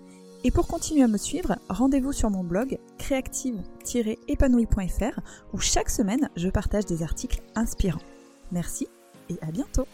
Et 0.45 0.51
pour 0.51 0.67
continuer 0.67 1.03
à 1.03 1.09
me 1.09 1.17
suivre, 1.17 1.57
rendez-vous 1.69 2.13
sur 2.13 2.31
mon 2.31 2.45
blog 2.45 2.79
créative-épanouie.fr 2.99 5.21
où 5.53 5.59
chaque 5.59 5.91
semaine 5.91 6.29
je 6.37 6.49
partage 6.49 6.87
des 6.87 7.03
articles 7.03 7.43
inspirants. 7.55 8.01
Merci 8.53 8.89
et 9.31 9.39
à 9.41 9.51
bientôt 9.51 9.87